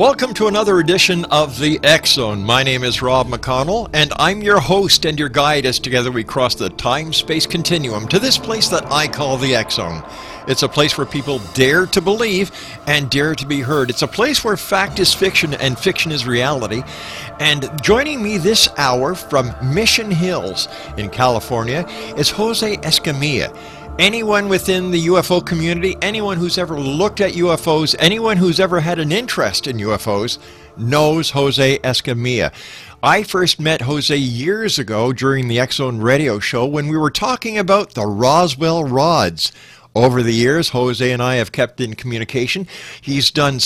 Welcome 0.00 0.32
to 0.36 0.46
another 0.46 0.78
edition 0.78 1.26
of 1.26 1.58
the 1.58 1.78
X 1.82 2.12
Zone. 2.14 2.42
My 2.42 2.62
name 2.62 2.84
is 2.84 3.02
Rob 3.02 3.26
McConnell, 3.26 3.90
and 3.92 4.14
I'm 4.16 4.40
your 4.40 4.58
host 4.58 5.04
and 5.04 5.18
your 5.18 5.28
guide 5.28 5.66
as 5.66 5.78
together 5.78 6.10
we 6.10 6.24
cross 6.24 6.54
the 6.54 6.70
time 6.70 7.12
space 7.12 7.46
continuum 7.46 8.08
to 8.08 8.18
this 8.18 8.38
place 8.38 8.70
that 8.70 8.90
I 8.90 9.08
call 9.08 9.36
the 9.36 9.54
X 9.54 9.74
Zone. 9.74 10.02
It's 10.48 10.62
a 10.62 10.68
place 10.70 10.96
where 10.96 11.06
people 11.06 11.38
dare 11.52 11.84
to 11.84 12.00
believe 12.00 12.50
and 12.86 13.10
dare 13.10 13.34
to 13.34 13.46
be 13.46 13.60
heard. 13.60 13.90
It's 13.90 14.00
a 14.00 14.08
place 14.08 14.42
where 14.42 14.56
fact 14.56 15.00
is 15.00 15.12
fiction 15.12 15.52
and 15.52 15.78
fiction 15.78 16.12
is 16.12 16.26
reality. 16.26 16.82
And 17.38 17.70
joining 17.82 18.22
me 18.22 18.38
this 18.38 18.70
hour 18.78 19.14
from 19.14 19.54
Mission 19.62 20.10
Hills 20.10 20.66
in 20.96 21.10
California 21.10 21.86
is 22.16 22.30
Jose 22.30 22.78
Escamilla. 22.78 23.54
Anyone 24.00 24.48
within 24.48 24.92
the 24.92 25.08
UFO 25.08 25.44
community, 25.44 25.94
anyone 26.00 26.38
who's 26.38 26.56
ever 26.56 26.80
looked 26.80 27.20
at 27.20 27.34
UFOs, 27.34 27.94
anyone 27.98 28.38
who's 28.38 28.58
ever 28.58 28.80
had 28.80 28.98
an 28.98 29.12
interest 29.12 29.66
in 29.66 29.76
UFOs, 29.76 30.38
knows 30.78 31.32
Jose 31.32 31.78
Escamilla. 31.80 32.50
I 33.02 33.22
first 33.22 33.60
met 33.60 33.82
Jose 33.82 34.16
years 34.16 34.78
ago 34.78 35.12
during 35.12 35.48
the 35.48 35.62
Zone 35.70 35.98
radio 36.00 36.38
show 36.38 36.64
when 36.64 36.88
we 36.88 36.96
were 36.96 37.10
talking 37.10 37.58
about 37.58 37.92
the 37.92 38.06
Roswell 38.06 38.84
rods. 38.84 39.52
Over 39.94 40.22
the 40.22 40.32
years, 40.32 40.70
Jose 40.70 41.12
and 41.12 41.22
I 41.22 41.34
have 41.34 41.52
kept 41.52 41.78
in 41.78 41.94
communication. 41.94 42.66
He's 43.02 43.30
done 43.30 43.60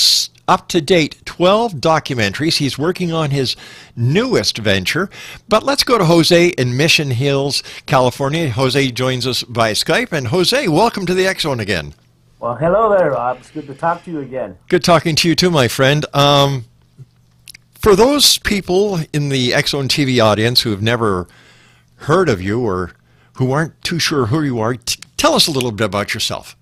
up 0.49 0.69
to 0.69 0.81
date 0.81 1.25
12 1.25 1.75
documentaries. 1.75 2.59
He's 2.59 2.79
working 2.79 3.13
on 3.13 3.31
his 3.31 3.57
newest 3.97 4.59
venture. 4.59 5.11
But 5.49 5.63
let's 5.63 5.85
go 5.85 5.99
to 5.99 6.05
Jose 6.05 6.49
in 6.49 6.77
Mission 6.77 7.11
Hills, 7.11 7.63
California. 7.87 8.51
Jose 8.51 8.91
joins 8.91 9.27
us 9.27 9.43
by 9.43 9.73
Skype. 9.73 10.13
And 10.13 10.29
Jose, 10.29 10.69
welcome 10.69 11.07
to 11.07 11.15
the 11.15 11.27
X 11.27 11.43
Zone 11.43 11.61
again. 11.61 11.95
Well, 12.41 12.57
hello 12.57 12.95
there, 12.97 13.13
Rob. 13.13 13.39
It's 13.39 13.51
good 13.51 13.67
to 13.69 13.75
talk 13.75 14.05
to 14.05 14.11
you 14.11 14.21
again. 14.21 14.59
Good 14.69 14.85
talking 14.85 15.17
to 15.17 15.29
you 15.29 15.35
too, 15.35 15.51
my 15.51 15.69
friend. 15.69 16.05
Um, 16.13 16.67
for 17.75 17.97
those 17.97 18.39
people 18.39 19.01
in 19.13 19.31
the 19.31 19.51
Zone 19.67 19.89
TV 19.89 20.23
audience 20.23 20.63
who 20.63 20.71
have 20.71 20.83
never 20.83 21.27
heard 21.97 22.29
of 22.29 22.43
you 22.43 22.61
or 22.61 22.93
who 23.35 23.51
aren't 23.53 23.81
too 23.83 23.99
sure 23.99 24.27
who 24.27 24.43
you 24.43 24.61
are, 24.61 24.75
t- 24.75 25.01
tell 25.17 25.35
us 25.35 25.47
a 25.47 25.51
little 25.51 25.73
bit 25.73 25.85
about 25.85 26.13
yourself. 26.13 26.57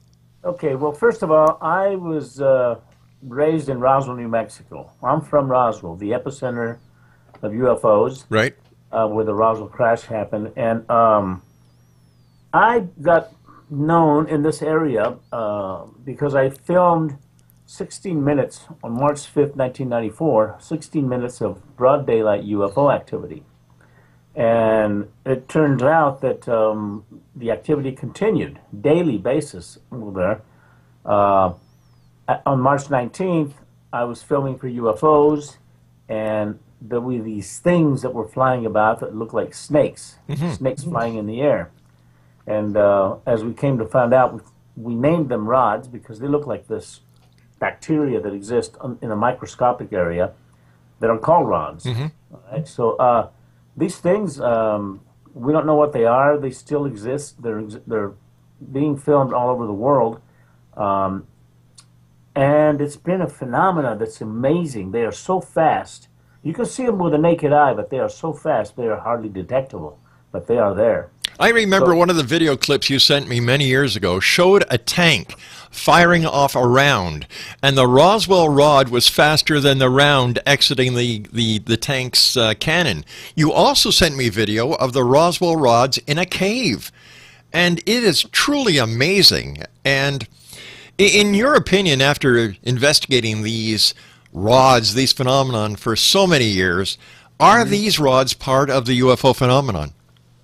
Okay, 0.44 0.74
well, 0.74 0.92
first 0.92 1.22
of 1.22 1.30
all, 1.30 1.58
I 1.60 1.96
was 1.96 2.40
uh, 2.40 2.80
raised 3.22 3.68
in 3.68 3.80
Roswell, 3.80 4.16
New 4.16 4.28
Mexico. 4.28 4.90
I'm 5.02 5.20
from 5.20 5.48
Roswell, 5.48 5.96
the 5.96 6.10
epicenter 6.10 6.78
of 7.42 7.52
UFOs. 7.52 8.24
Right. 8.28 8.54
Uh, 8.90 9.06
where 9.08 9.24
the 9.24 9.34
Roswell 9.34 9.68
crash 9.68 10.02
happened. 10.02 10.52
And 10.54 10.88
um, 10.90 11.42
I 12.52 12.80
got 13.00 13.32
known 13.70 14.28
in 14.28 14.42
this 14.42 14.60
area 14.60 15.16
uh, 15.32 15.86
because 16.04 16.34
I 16.34 16.50
filmed 16.50 17.16
16 17.66 18.22
minutes 18.22 18.66
on 18.84 18.92
March 18.92 19.20
5th, 19.20 19.56
1994, 19.56 20.56
16 20.60 21.08
minutes 21.08 21.40
of 21.40 21.76
broad 21.76 22.06
daylight 22.06 22.44
UFO 22.44 22.94
activity. 22.94 23.44
And 24.34 25.08
it 25.24 25.48
turned 25.48 25.82
out 25.82 26.20
that 26.20 26.46
um, 26.48 27.04
the 27.34 27.50
activity 27.50 27.92
continued 27.92 28.58
daily 28.78 29.16
basis 29.16 29.78
there. 29.90 30.42
Uh, 31.04 31.54
on 32.46 32.60
March 32.60 32.84
19th, 32.84 33.52
I 33.92 34.04
was 34.04 34.22
filming 34.22 34.58
for 34.58 34.68
UFOs, 34.68 35.56
and 36.08 36.58
there 36.80 37.00
were 37.00 37.20
these 37.20 37.58
things 37.58 38.02
that 38.02 38.12
were 38.12 38.26
flying 38.26 38.66
about 38.66 39.00
that 39.00 39.14
looked 39.14 39.34
like 39.34 39.54
snakes, 39.54 40.16
mm-hmm. 40.28 40.52
snakes 40.52 40.84
flying 40.84 41.16
in 41.16 41.26
the 41.26 41.40
air. 41.40 41.70
And 42.46 42.76
uh, 42.76 43.16
as 43.26 43.44
we 43.44 43.52
came 43.52 43.78
to 43.78 43.86
find 43.86 44.12
out, 44.12 44.34
we, 44.34 44.40
we 44.76 44.94
named 44.94 45.28
them 45.28 45.46
rods 45.46 45.86
because 45.86 46.18
they 46.18 46.26
look 46.26 46.46
like 46.46 46.66
this 46.66 47.00
bacteria 47.58 48.20
that 48.20 48.32
exist 48.32 48.76
in 49.00 49.10
a 49.10 49.16
microscopic 49.16 49.92
area 49.92 50.32
that 50.98 51.10
are 51.10 51.18
called 51.18 51.48
rods. 51.48 51.84
Mm-hmm. 51.84 52.06
Right? 52.50 52.66
So 52.66 52.96
uh, 52.96 53.28
these 53.76 53.96
things, 53.98 54.40
um, 54.40 55.00
we 55.34 55.52
don't 55.52 55.66
know 55.66 55.76
what 55.76 55.92
they 55.92 56.04
are. 56.04 56.38
They 56.38 56.50
still 56.50 56.86
exist. 56.86 57.42
They're 57.42 57.62
they're 57.86 58.12
being 58.72 58.96
filmed 58.96 59.32
all 59.32 59.50
over 59.50 59.66
the 59.66 59.72
world, 59.72 60.20
um, 60.76 61.26
and 62.34 62.80
it's 62.80 62.96
been 62.96 63.20
a 63.20 63.28
phenomenon 63.28 63.98
that's 63.98 64.20
amazing. 64.20 64.90
They 64.90 65.04
are 65.04 65.12
so 65.12 65.40
fast. 65.40 66.08
You 66.42 66.52
can 66.52 66.66
see 66.66 66.86
them 66.86 66.98
with 66.98 67.12
the 67.12 67.18
naked 67.18 67.52
eye, 67.52 67.74
but 67.74 67.90
they 67.90 67.98
are 67.98 68.08
so 68.08 68.32
fast 68.32 68.76
they 68.76 68.88
are 68.88 68.98
hardly 68.98 69.28
detectable. 69.28 69.98
But 70.32 70.46
they 70.46 70.58
are 70.58 70.74
there. 70.74 71.10
I 71.38 71.50
remember 71.50 71.92
so, 71.92 71.96
one 71.96 72.08
of 72.08 72.16
the 72.16 72.22
video 72.22 72.56
clips 72.56 72.88
you 72.88 72.98
sent 72.98 73.28
me 73.28 73.40
many 73.40 73.66
years 73.66 73.96
ago 73.96 74.18
showed 74.18 74.64
a 74.70 74.78
tank 74.78 75.34
firing 75.70 76.24
off 76.24 76.54
a 76.54 76.66
round, 76.66 77.26
and 77.62 77.76
the 77.76 77.86
Roswell 77.86 78.48
rod 78.48 78.90
was 78.90 79.08
faster 79.08 79.58
than 79.58 79.78
the 79.78 79.90
round 79.90 80.38
exiting 80.46 80.94
the, 80.94 81.24
the, 81.32 81.58
the 81.60 81.76
tank's 81.76 82.36
uh, 82.36 82.54
cannon. 82.60 83.04
You 83.34 83.52
also 83.52 83.90
sent 83.90 84.16
me 84.16 84.28
video 84.28 84.72
of 84.72 84.92
the 84.92 85.04
Roswell 85.04 85.56
rods 85.56 85.98
in 86.06 86.18
a 86.18 86.26
cave, 86.26 86.92
and 87.52 87.78
it 87.80 88.04
is 88.04 88.24
truly 88.24 88.78
amazing. 88.78 89.62
And 89.84 90.28
in 90.98 91.34
your 91.34 91.54
opinion, 91.54 92.00
after 92.00 92.54
investigating 92.62 93.42
these 93.42 93.94
rods, 94.32 94.94
these 94.94 95.12
phenomenon 95.12 95.76
for 95.76 95.96
so 95.96 96.26
many 96.26 96.46
years, 96.46 96.98
are 97.40 97.60
mm-hmm. 97.60 97.70
these 97.70 97.98
rods 97.98 98.34
part 98.34 98.70
of 98.70 98.86
the 98.86 99.00
UFO 99.00 99.34
phenomenon? 99.34 99.92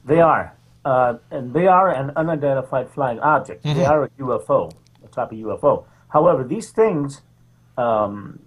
They 0.05 0.21
are. 0.21 0.55
Uh, 0.85 1.19
and 1.31 1.53
they 1.53 1.67
are 1.67 1.91
an 1.91 2.13
unidentified 2.17 2.89
flying 2.91 3.21
object. 3.21 3.65
Mm-hmm. 3.65 3.79
They 3.79 3.85
are 3.85 4.05
a 4.05 4.09
UFO 4.21 4.73
a 5.09 5.15
type 5.15 5.33
of 5.33 5.39
UFO. 5.39 5.85
However, 6.09 6.45
these 6.45 6.71
things, 6.71 7.23
um, 7.77 8.41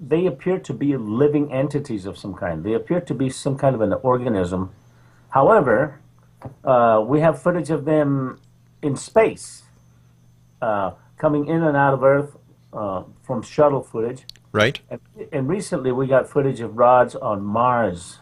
they 0.00 0.26
appear 0.26 0.58
to 0.58 0.72
be 0.74 0.96
living 0.96 1.52
entities 1.52 2.06
of 2.06 2.18
some 2.18 2.34
kind. 2.34 2.64
They 2.64 2.74
appear 2.74 3.00
to 3.00 3.14
be 3.14 3.30
some 3.30 3.56
kind 3.56 3.74
of 3.74 3.80
an 3.80 3.94
organism. 4.02 4.72
However, 5.30 6.00
uh, 6.64 7.04
we 7.06 7.20
have 7.20 7.40
footage 7.40 7.70
of 7.70 7.84
them 7.84 8.38
in 8.82 8.96
space, 8.96 9.62
uh, 10.60 10.92
coming 11.16 11.46
in 11.46 11.62
and 11.62 11.76
out 11.76 11.94
of 11.94 12.02
Earth 12.02 12.36
uh, 12.72 13.04
from 13.22 13.42
shuttle 13.42 13.82
footage. 13.82 14.24
Right. 14.52 14.80
And, 14.90 15.00
and 15.32 15.48
recently 15.48 15.92
we 15.92 16.06
got 16.06 16.28
footage 16.28 16.60
of 16.60 16.76
rods 16.76 17.14
on 17.14 17.42
Mars. 17.42 18.20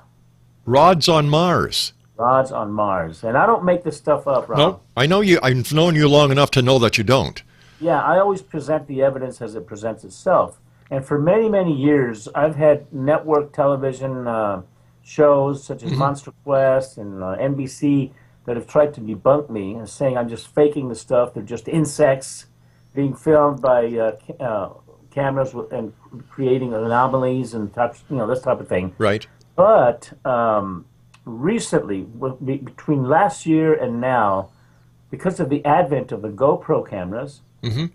Rods 0.67 1.09
on 1.09 1.29
Mars. 1.29 1.93
Rods 2.17 2.53
on 2.53 2.73
Mars. 2.73 3.25
And 3.25 3.37
I 3.37 3.47
don't 3.47 3.65
make 3.65 3.83
this 3.85 3.97
stuff 3.97 4.27
up, 4.27 4.49
Rob. 4.49 4.59
No, 4.59 4.81
I 4.97 5.07
know 5.07 5.21
you. 5.21 5.39
I've 5.43 5.73
known 5.73 5.95
you 5.95 6.09
long 6.09 6.31
enough 6.31 6.51
to 6.53 6.63
know 6.63 6.79
that 6.79 6.97
you 6.97 7.05
don't. 7.05 7.43
Yeah, 7.81 8.03
I 8.03 8.19
always 8.19 8.41
present 8.41 8.87
the 8.87 9.03
evidence 9.03 9.43
as 9.43 9.55
it 9.55 9.67
presents 9.67 10.05
itself. 10.05 10.61
And 10.91 11.05
for 11.05 11.19
many, 11.19 11.49
many 11.49 11.75
years, 11.75 12.29
I've 12.35 12.57
had 12.57 12.93
network 12.93 13.53
television 13.53 14.27
uh, 14.27 14.63
shows 15.03 15.65
such 15.65 15.83
as 15.83 15.91
mm-hmm. 15.91 15.99
Monster 15.99 16.33
Quest 16.45 16.99
and 16.99 17.23
uh, 17.23 17.37
NBC 17.37 18.13
that 18.47 18.57
have 18.57 18.67
tried 18.67 18.95
to 18.95 19.01
debunk 19.01 19.51
me 19.51 19.75
and 19.75 19.89
saying 19.89 20.17
I'm 20.17 20.29
just 20.29 20.55
faking 20.55 20.89
the 20.89 20.95
stuff. 20.95 21.35
They're 21.35 21.43
just 21.43 21.69
insects 21.69 22.47
being 22.95 23.15
filmed 23.15 23.61
by 23.61 23.87
uh, 23.87 24.17
uh 24.43 24.73
cameras 25.15 25.55
and 25.71 25.93
creating 26.29 26.75
anomalies 26.75 27.55
and 27.55 27.73
types, 27.73 28.03
you 28.11 28.17
know, 28.17 28.27
this 28.27 28.43
type 28.43 28.61
of 28.61 28.69
thing. 28.69 28.95
Right. 28.99 29.27
But 29.57 30.13
um, 30.27 30.87
recently, 31.25 32.03
between 32.03 33.05
last 33.05 33.47
year 33.47 33.73
and 33.73 34.01
now, 34.01 34.51
because 35.11 35.39
of 35.39 35.49
the 35.49 35.65
advent 35.65 36.11
of 36.11 36.23
the 36.23 36.29
GoPro 36.29 36.89
cameras, 36.89 37.43
mm-hmm. 37.63 37.87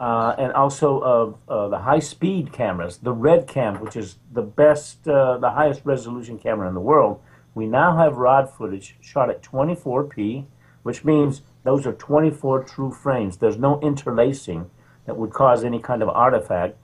uh, 0.00 0.34
and 0.36 0.52
also 0.52 0.98
of 0.98 1.38
uh, 1.48 1.68
the 1.68 1.78
high-speed 1.78 2.52
cameras, 2.52 2.98
the 2.98 3.12
Red 3.12 3.46
RedCam, 3.46 3.80
which 3.80 3.94
is 3.94 4.16
the 4.32 4.42
best, 4.42 5.06
uh, 5.06 5.38
the 5.38 5.50
highest 5.50 5.82
resolution 5.84 6.38
camera 6.38 6.66
in 6.68 6.74
the 6.74 6.80
world. 6.80 7.20
We 7.54 7.66
now 7.66 7.96
have 7.96 8.16
rod 8.16 8.52
footage 8.52 8.96
shot 9.00 9.30
at 9.30 9.42
24p, 9.42 10.44
which 10.82 11.04
means 11.04 11.42
those 11.66 11.86
are 11.86 11.92
24 11.92 12.64
true 12.64 12.92
frames. 12.92 13.38
There's 13.38 13.58
no 13.58 13.80
interlacing 13.80 14.70
that 15.06 15.16
would 15.16 15.32
cause 15.32 15.64
any 15.64 15.80
kind 15.80 16.02
of 16.02 16.08
artifact, 16.08 16.76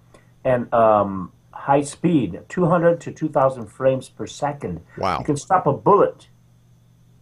and 0.44 0.72
um, 0.72 1.32
high 1.52 1.82
speed, 1.82 2.40
200 2.48 3.00
to 3.00 3.12
2,000 3.12 3.66
frames 3.66 4.08
per 4.08 4.26
second. 4.26 4.80
Wow! 4.98 5.18
You 5.18 5.24
can 5.24 5.36
stop 5.36 5.66
a 5.66 5.72
bullet 5.72 6.28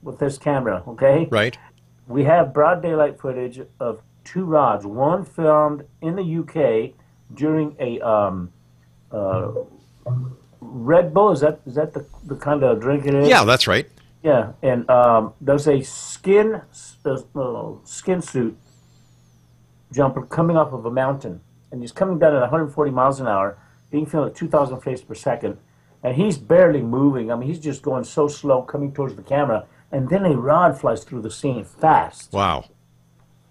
with 0.02 0.18
this 0.18 0.38
camera. 0.38 0.82
Okay. 0.86 1.28
Right. 1.30 1.58
We 2.06 2.24
have 2.24 2.52
broad 2.52 2.82
daylight 2.82 3.20
footage 3.20 3.60
of 3.78 4.02
two 4.24 4.44
rods, 4.44 4.84
one 4.84 5.24
filmed 5.24 5.84
in 6.00 6.16
the 6.16 6.38
UK 6.40 6.94
during 7.34 7.76
a 7.78 8.00
um, 8.00 8.52
uh, 9.12 9.52
Red 10.60 11.14
Bull. 11.14 11.32
Is 11.32 11.40
that 11.40 11.60
is 11.66 11.74
that 11.74 11.92
the, 11.92 12.04
the 12.24 12.36
kind 12.36 12.62
of 12.62 12.80
drink 12.80 13.06
it 13.06 13.14
is? 13.14 13.28
Yeah, 13.28 13.44
that's 13.44 13.66
right. 13.66 13.88
Yeah, 14.22 14.52
and 14.62 14.88
um, 14.90 15.32
there's 15.40 15.66
a 15.66 15.80
skin 15.82 16.62
uh, 17.04 17.72
skin 17.84 18.20
suit 18.20 18.58
jumper 19.92 20.24
coming 20.26 20.56
off 20.56 20.72
of 20.72 20.84
a 20.84 20.90
mountain, 20.90 21.40
and 21.72 21.80
he's 21.80 21.92
coming 21.92 22.18
down 22.18 22.34
at 22.34 22.40
140 22.40 22.90
miles 22.90 23.20
an 23.20 23.26
hour, 23.26 23.58
being 23.90 24.06
filmed 24.06 24.30
at 24.30 24.36
2,000 24.36 24.80
frames 24.80 25.00
per 25.00 25.14
second, 25.14 25.56
and 26.02 26.16
he's 26.16 26.36
barely 26.36 26.82
moving. 26.82 27.32
I 27.32 27.36
mean, 27.36 27.48
he's 27.48 27.58
just 27.58 27.82
going 27.82 28.04
so 28.04 28.28
slow, 28.28 28.62
coming 28.62 28.92
towards 28.92 29.14
the 29.14 29.22
camera, 29.22 29.66
and 29.90 30.08
then 30.08 30.24
a 30.26 30.36
rod 30.36 30.78
flies 30.78 31.02
through 31.02 31.22
the 31.22 31.30
scene 31.30 31.64
fast. 31.64 32.32
Wow. 32.32 32.66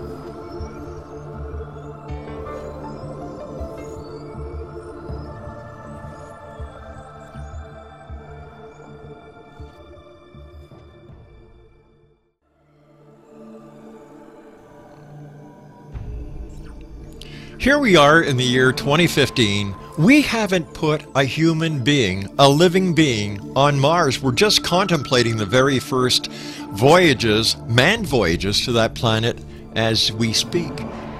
Here 17.59 17.81
we 17.81 17.97
are 17.97 18.23
in 18.23 18.37
the 18.37 18.45
year 18.45 18.71
2015. 18.71 19.75
We 19.99 20.23
haven't 20.23 20.73
put 20.75 21.05
a 21.17 21.25
human 21.25 21.83
being, 21.83 22.29
a 22.39 22.49
living 22.49 22.95
being, 22.95 23.41
on 23.57 23.79
Mars. 23.79 24.23
We're 24.23 24.33
just 24.33 24.63
contemplating 24.63 25.37
the 25.37 25.45
very 25.45 25.81
first 25.81 26.31
voyages, 26.73 27.57
manned 27.67 28.07
voyages 28.07 28.65
to 28.65 28.73
that 28.73 28.95
planet 28.95 29.39
as 29.75 30.13
we 30.13 30.33
speak. 30.33 30.73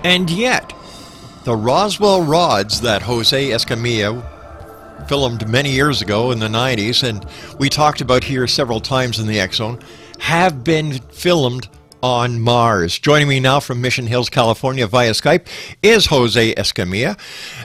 And 0.05 0.29
yet, 0.31 0.73
the 1.45 1.55
Roswell 1.57 2.23
rods 2.23 2.81
that 2.81 3.03
Jose 3.03 3.51
Escamilla 3.51 4.29
filmed 5.09 5.49
many 5.49 5.71
years 5.71 6.01
ago 6.03 6.31
in 6.31 6.39
the 6.39 6.49
90s, 6.49 7.07
and 7.07 7.27
we 7.59 7.69
talked 7.69 8.01
about 8.01 8.25
here 8.25 8.47
several 8.47 8.81
times 8.81 9.19
in 9.19 9.27
the 9.27 9.49
Zone, 9.53 9.81
have 10.19 10.65
been 10.65 10.93
filmed 11.11 11.69
on 12.03 12.41
Mars. 12.41 12.99
Joining 12.99 13.29
me 13.29 13.41
now 13.41 13.61
from 13.61 13.81
Mission 13.81 14.07
Hills, 14.07 14.29
California 14.29 14.87
via 14.87 15.13
Skype 15.13 15.47
is 15.83 16.07
Jose 16.07 16.55
Escamilla. 16.55 17.19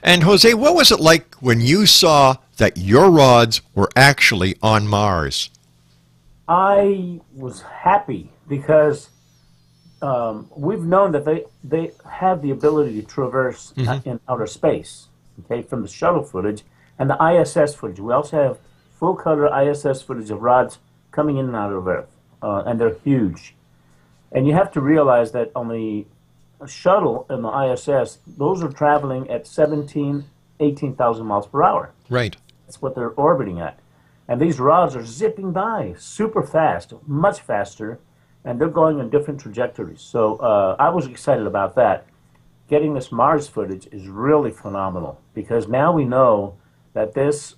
And 0.03 0.23
Jose, 0.23 0.53
what 0.53 0.75
was 0.75 0.91
it 0.91 0.99
like 0.99 1.35
when 1.35 1.61
you 1.61 1.85
saw 1.85 2.35
that 2.57 2.77
your 2.77 3.09
rods 3.09 3.61
were 3.73 3.89
actually 3.95 4.55
on 4.61 4.87
Mars? 4.87 5.49
I 6.47 7.19
was 7.33 7.61
happy 7.61 8.31
because 8.47 9.09
um, 10.01 10.49
we've 10.55 10.83
known 10.83 11.11
that 11.11 11.25
they 11.25 11.45
they 11.63 11.91
have 12.09 12.41
the 12.41 12.51
ability 12.51 13.01
to 13.01 13.07
traverse 13.07 13.73
uh, 13.77 13.99
in 14.05 14.19
outer 14.29 14.47
space. 14.47 15.07
Okay, 15.45 15.61
from 15.61 15.81
the 15.81 15.87
shuttle 15.87 16.23
footage 16.23 16.63
and 16.97 17.09
the 17.09 17.17
ISS 17.23 17.75
footage. 17.75 17.99
We 17.99 18.11
also 18.11 18.41
have 18.41 18.59
full 18.99 19.15
color 19.15 19.47
ISS 19.47 20.01
footage 20.01 20.31
of 20.31 20.41
rods 20.41 20.79
coming 21.11 21.37
in 21.37 21.45
and 21.45 21.55
out 21.55 21.71
of 21.71 21.87
Earth, 21.87 22.09
uh, 22.41 22.63
and 22.65 22.79
they're 22.79 22.97
huge. 23.03 23.53
And 24.31 24.47
you 24.47 24.53
have 24.53 24.71
to 24.73 24.81
realize 24.81 25.31
that 25.33 25.51
on 25.55 25.67
the 25.67 26.05
shuttle 26.67 27.25
and 27.29 27.43
the 27.43 27.49
ISS, 27.49 28.19
those 28.25 28.63
are 28.63 28.71
traveling 28.71 29.29
at 29.29 29.47
17, 29.47 30.25
18,000 30.59 31.25
miles 31.25 31.47
per 31.47 31.63
hour. 31.63 31.91
Right. 32.09 32.35
That's 32.65 32.81
what 32.81 32.95
they're 32.95 33.11
orbiting 33.11 33.59
at. 33.59 33.79
And 34.27 34.41
these 34.41 34.59
rods 34.59 34.95
are 34.95 35.05
zipping 35.05 35.51
by 35.51 35.95
super 35.97 36.43
fast, 36.43 36.93
much 37.05 37.39
faster, 37.39 37.99
and 38.43 38.59
they're 38.59 38.69
going 38.69 38.99
in 38.99 39.09
different 39.09 39.39
trajectories. 39.39 40.01
So 40.01 40.35
uh, 40.37 40.75
I 40.79 40.89
was 40.89 41.07
excited 41.07 41.47
about 41.47 41.75
that. 41.75 42.05
Getting 42.67 42.93
this 42.93 43.11
Mars 43.11 43.47
footage 43.47 43.87
is 43.91 44.07
really 44.07 44.51
phenomenal 44.51 45.21
because 45.33 45.67
now 45.67 45.93
we 45.93 46.03
know 46.03 46.57
that 46.93 47.13
this 47.13 47.55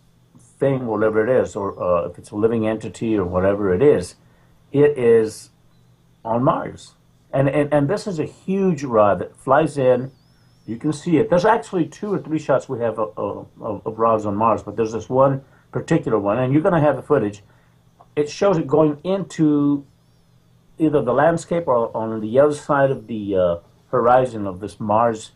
thing, 0.60 0.86
whatever 0.86 1.24
it 1.28 1.44
is, 1.44 1.56
or 1.56 1.82
uh, 1.82 2.10
if 2.10 2.20
it's 2.20 2.32
a 2.32 2.36
living 2.36 2.68
entity 2.68 3.18
or 3.18 3.26
whatever 3.26 3.74
it 3.74 3.82
is, 3.82 4.16
it 4.72 4.98
is 4.98 5.50
on 6.24 6.44
Mars. 6.44 6.94
And, 7.32 7.50
and, 7.50 7.74
and 7.74 7.88
this 7.88 8.06
is 8.06 8.20
a 8.20 8.26
huge 8.26 8.84
rod 8.84 9.20
that 9.20 9.36
flies 9.36 9.78
in. 9.78 10.12
You 10.68 10.78
can 10.78 10.94
see 10.94 11.18
it. 11.18 11.30
There's 11.30 11.46
actually 11.46 11.88
two 11.88 12.14
or 12.14 12.20
three 12.20 12.40
shots 12.40 12.70
we 12.70 12.80
have 12.80 13.00
of, 13.00 13.48
of, 13.60 13.82
of 13.86 13.98
rods 13.98 14.26
on 14.28 14.36
Mars, 14.36 14.62
but 14.62 14.76
there's 14.76 14.94
this 14.94 15.10
one 15.10 15.44
particular 15.72 16.20
one, 16.20 16.40
and 16.40 16.54
you're 16.54 16.62
going 16.62 16.74
to 16.74 16.80
have 16.80 16.96
the 16.96 17.02
footage. 17.02 17.42
It 18.16 18.30
shows 18.30 18.58
it 18.58 18.68
going 18.68 19.00
into 19.04 19.86
either 20.78 21.02
the 21.02 21.14
landscape 21.14 21.68
or 21.68 21.96
on 21.96 22.20
the 22.22 22.40
other 22.40 22.54
side 22.54 22.92
of 22.92 23.08
the 23.08 23.36
uh, 23.36 23.58
horizon 23.92 24.48
of 24.48 24.60
this 24.60 24.80
Mars 24.80 25.32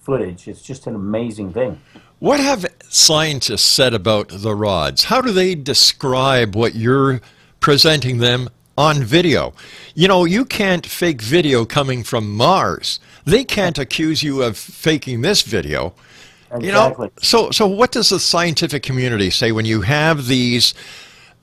footage. 0.00 0.48
It's 0.48 0.62
just 0.62 0.86
an 0.86 0.94
amazing 0.94 1.52
thing. 1.52 1.80
What 2.18 2.40
have 2.40 2.66
scientists 2.88 3.62
said 3.62 3.94
about 3.94 4.28
the 4.28 4.54
rods? 4.54 5.04
How 5.04 5.20
do 5.20 5.32
they 5.32 5.54
describe 5.54 6.54
what 6.54 6.74
you're 6.74 7.20
presenting 7.60 8.18
them 8.18 8.48
on 8.76 9.02
video? 9.02 9.54
You 9.94 10.08
know, 10.08 10.24
you 10.24 10.44
can't 10.44 10.86
fake 10.86 11.22
video 11.22 11.64
coming 11.64 12.02
from 12.02 12.36
Mars. 12.36 13.00
They 13.24 13.44
can't 13.44 13.78
accuse 13.78 14.22
you 14.22 14.42
of 14.42 14.58
faking 14.58 15.22
this 15.22 15.42
video. 15.42 15.94
You 16.58 16.72
know, 16.72 17.10
so 17.20 17.50
so 17.52 17.66
what 17.66 17.92
does 17.92 18.08
the 18.08 18.18
scientific 18.18 18.82
community 18.82 19.30
say 19.30 19.52
when 19.52 19.64
you 19.64 19.82
have 19.82 20.26
these 20.26 20.74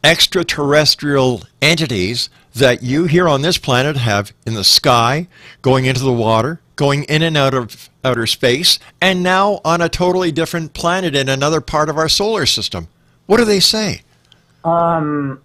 extraterrestrial 0.04 1.44
entities 1.62 2.30
that 2.54 2.84
you 2.84 3.06
here 3.06 3.28
on 3.28 3.42
this 3.42 3.58
planet 3.58 3.96
have 3.98 4.34
in 4.46 4.54
the 4.54 4.64
sky, 4.64 5.28
going 5.62 5.86
into 5.86 6.02
the 6.02 6.12
water, 6.12 6.60
going 6.76 7.04
in 7.04 7.22
and 7.22 7.38
out 7.38 7.54
of 7.54 7.90
outer 8.04 8.28
space, 8.28 8.80
and 9.02 9.24
now 9.24 9.62
on 9.64 9.82
a 9.82 9.90
totally 9.90 10.32
different 10.32 10.74
planet 10.74 11.16
in 11.16 11.30
another 11.30 11.62
part 11.62 11.90
of 11.90 11.98
our 11.98 12.10
solar 12.10 12.46
system? 12.46 12.88
What 13.28 13.38
do 13.38 13.46
they 13.46 13.60
say? 13.60 14.02
Um, 14.64 15.42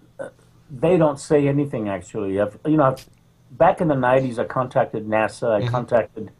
they 0.69 0.97
don't 0.97 1.19
say 1.19 1.47
anything 1.47 1.87
actually. 1.87 2.39
I've, 2.39 2.57
you 2.65 2.77
know, 2.77 2.83
I've, 2.83 3.05
back 3.51 3.79
in 3.79 3.87
the 3.87 3.95
'90s, 3.95 4.39
I 4.39 4.45
contacted 4.45 5.07
NASA. 5.07 5.63
I 5.63 5.67
contacted 5.67 6.31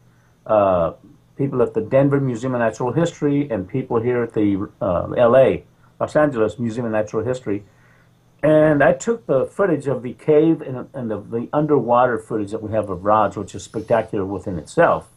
uh, 0.46 0.92
people 1.36 1.62
at 1.62 1.74
the 1.74 1.80
Denver 1.80 2.20
Museum 2.20 2.54
of 2.54 2.60
Natural 2.60 2.92
History 2.92 3.50
and 3.50 3.68
people 3.68 4.00
here 4.00 4.22
at 4.22 4.34
the 4.34 4.68
uh, 4.80 5.10
L.A. 5.12 5.64
Los 6.00 6.16
Angeles 6.16 6.58
Museum 6.58 6.86
of 6.86 6.92
Natural 6.92 7.24
History. 7.24 7.64
And 8.42 8.84
I 8.84 8.92
took 8.92 9.26
the 9.26 9.46
footage 9.46 9.86
of 9.86 10.02
the 10.02 10.12
cave 10.12 10.60
and, 10.60 10.88
and 10.92 11.10
the, 11.10 11.20
the 11.20 11.48
underwater 11.52 12.18
footage 12.18 12.50
that 12.50 12.62
we 12.62 12.72
have 12.72 12.90
of 12.90 13.04
rods, 13.04 13.36
which 13.36 13.54
is 13.54 13.62
spectacular 13.62 14.24
within 14.24 14.58
itself. 14.58 15.08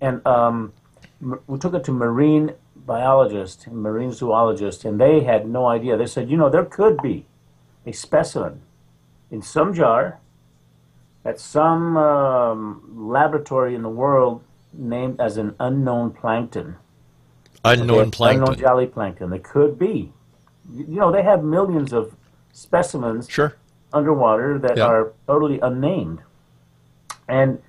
And 0.00 0.24
um, 0.26 0.72
we 1.20 1.58
took 1.58 1.74
it 1.74 1.84
to 1.84 1.92
marine 1.92 2.52
biologists 2.76 3.66
and 3.66 3.76
marine 3.76 4.12
zoologists, 4.12 4.84
and 4.84 5.00
they 5.00 5.24
had 5.24 5.48
no 5.48 5.66
idea. 5.66 5.96
They 5.96 6.06
said, 6.06 6.30
you 6.30 6.36
know, 6.36 6.48
there 6.48 6.64
could 6.64 7.02
be 7.02 7.26
a 7.84 7.92
specimen 7.92 8.62
in 9.30 9.42
some 9.42 9.74
jar 9.74 10.20
at 11.24 11.40
some 11.40 11.96
um, 11.96 13.10
laboratory 13.10 13.74
in 13.74 13.82
the 13.82 13.88
world 13.88 14.44
named 14.78 15.20
as 15.20 15.36
an 15.36 15.54
unknown 15.60 16.10
plankton. 16.12 16.76
Unknown 17.64 17.90
Unknown 17.90 18.10
plankton. 18.10 18.56
jelly 18.58 18.86
plankton. 18.86 19.32
It 19.32 19.42
could 19.42 19.78
be. 19.78 20.12
You 20.72 20.84
know, 21.00 21.10
they 21.12 21.22
have 21.22 21.42
millions 21.44 21.92
of 21.92 22.14
specimens 22.52 23.28
Sure. 23.28 23.54
underwater 23.92 24.58
that 24.58 24.76
Yeah. 24.76 24.86
are 24.86 25.12
totally 25.26 25.60
unnamed. 25.60 26.20
And 27.28 27.60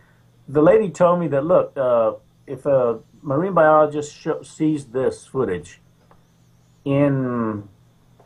the 0.47 0.61
lady 0.61 0.89
told 0.89 1.19
me 1.19 1.27
that 1.29 1.43
look, 1.45 1.73
uh, 1.77 2.13
if 2.45 2.65
a 2.65 2.99
marine 3.21 3.53
biologist 3.53 4.13
sho 4.15 4.41
sees 4.43 4.85
this 4.85 5.25
footage 5.25 5.81
in 6.85 7.67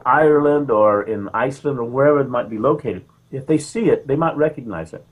Ireland 0.06 0.70
or 0.72 1.04
in 1.04 1.30
Iceland 1.34 1.80
or 1.80 1.86
wherever 1.86 2.20
it 2.20 2.30
might 2.30 2.50
be 2.50 2.58
located, 2.58 3.06
if 3.32 3.46
they 3.48 3.58
see 3.58 3.90
it, 3.90 4.08
they 4.08 4.16
might 4.16 4.36
recognize 4.38 4.94
it 4.94 5.06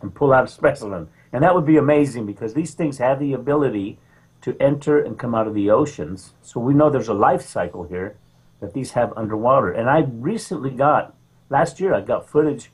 and 0.00 0.14
pull 0.14 0.32
out 0.32 0.44
a 0.44 0.48
specimen. 0.48 1.08
And 1.32 1.42
that 1.42 1.54
would 1.54 1.66
be 1.66 1.76
amazing 1.76 2.26
because 2.26 2.54
these 2.54 2.74
things 2.74 2.98
have 2.98 3.18
the 3.18 3.32
ability 3.32 3.98
to 4.42 4.56
enter 4.60 4.98
and 5.00 5.18
come 5.18 5.34
out 5.34 5.46
of 5.46 5.54
the 5.54 5.70
oceans. 5.70 6.34
So 6.42 6.60
we 6.60 6.74
know 6.74 6.90
there's 6.90 7.08
a 7.08 7.14
life 7.14 7.42
cycle 7.42 7.84
here 7.84 8.16
that 8.60 8.74
these 8.74 8.92
have 8.92 9.12
underwater. 9.16 9.72
And 9.72 9.88
I 9.88 10.00
recently 10.00 10.70
got, 10.70 11.14
last 11.48 11.80
year, 11.80 11.94
I 11.94 12.00
got 12.00 12.28
footage 12.28 12.70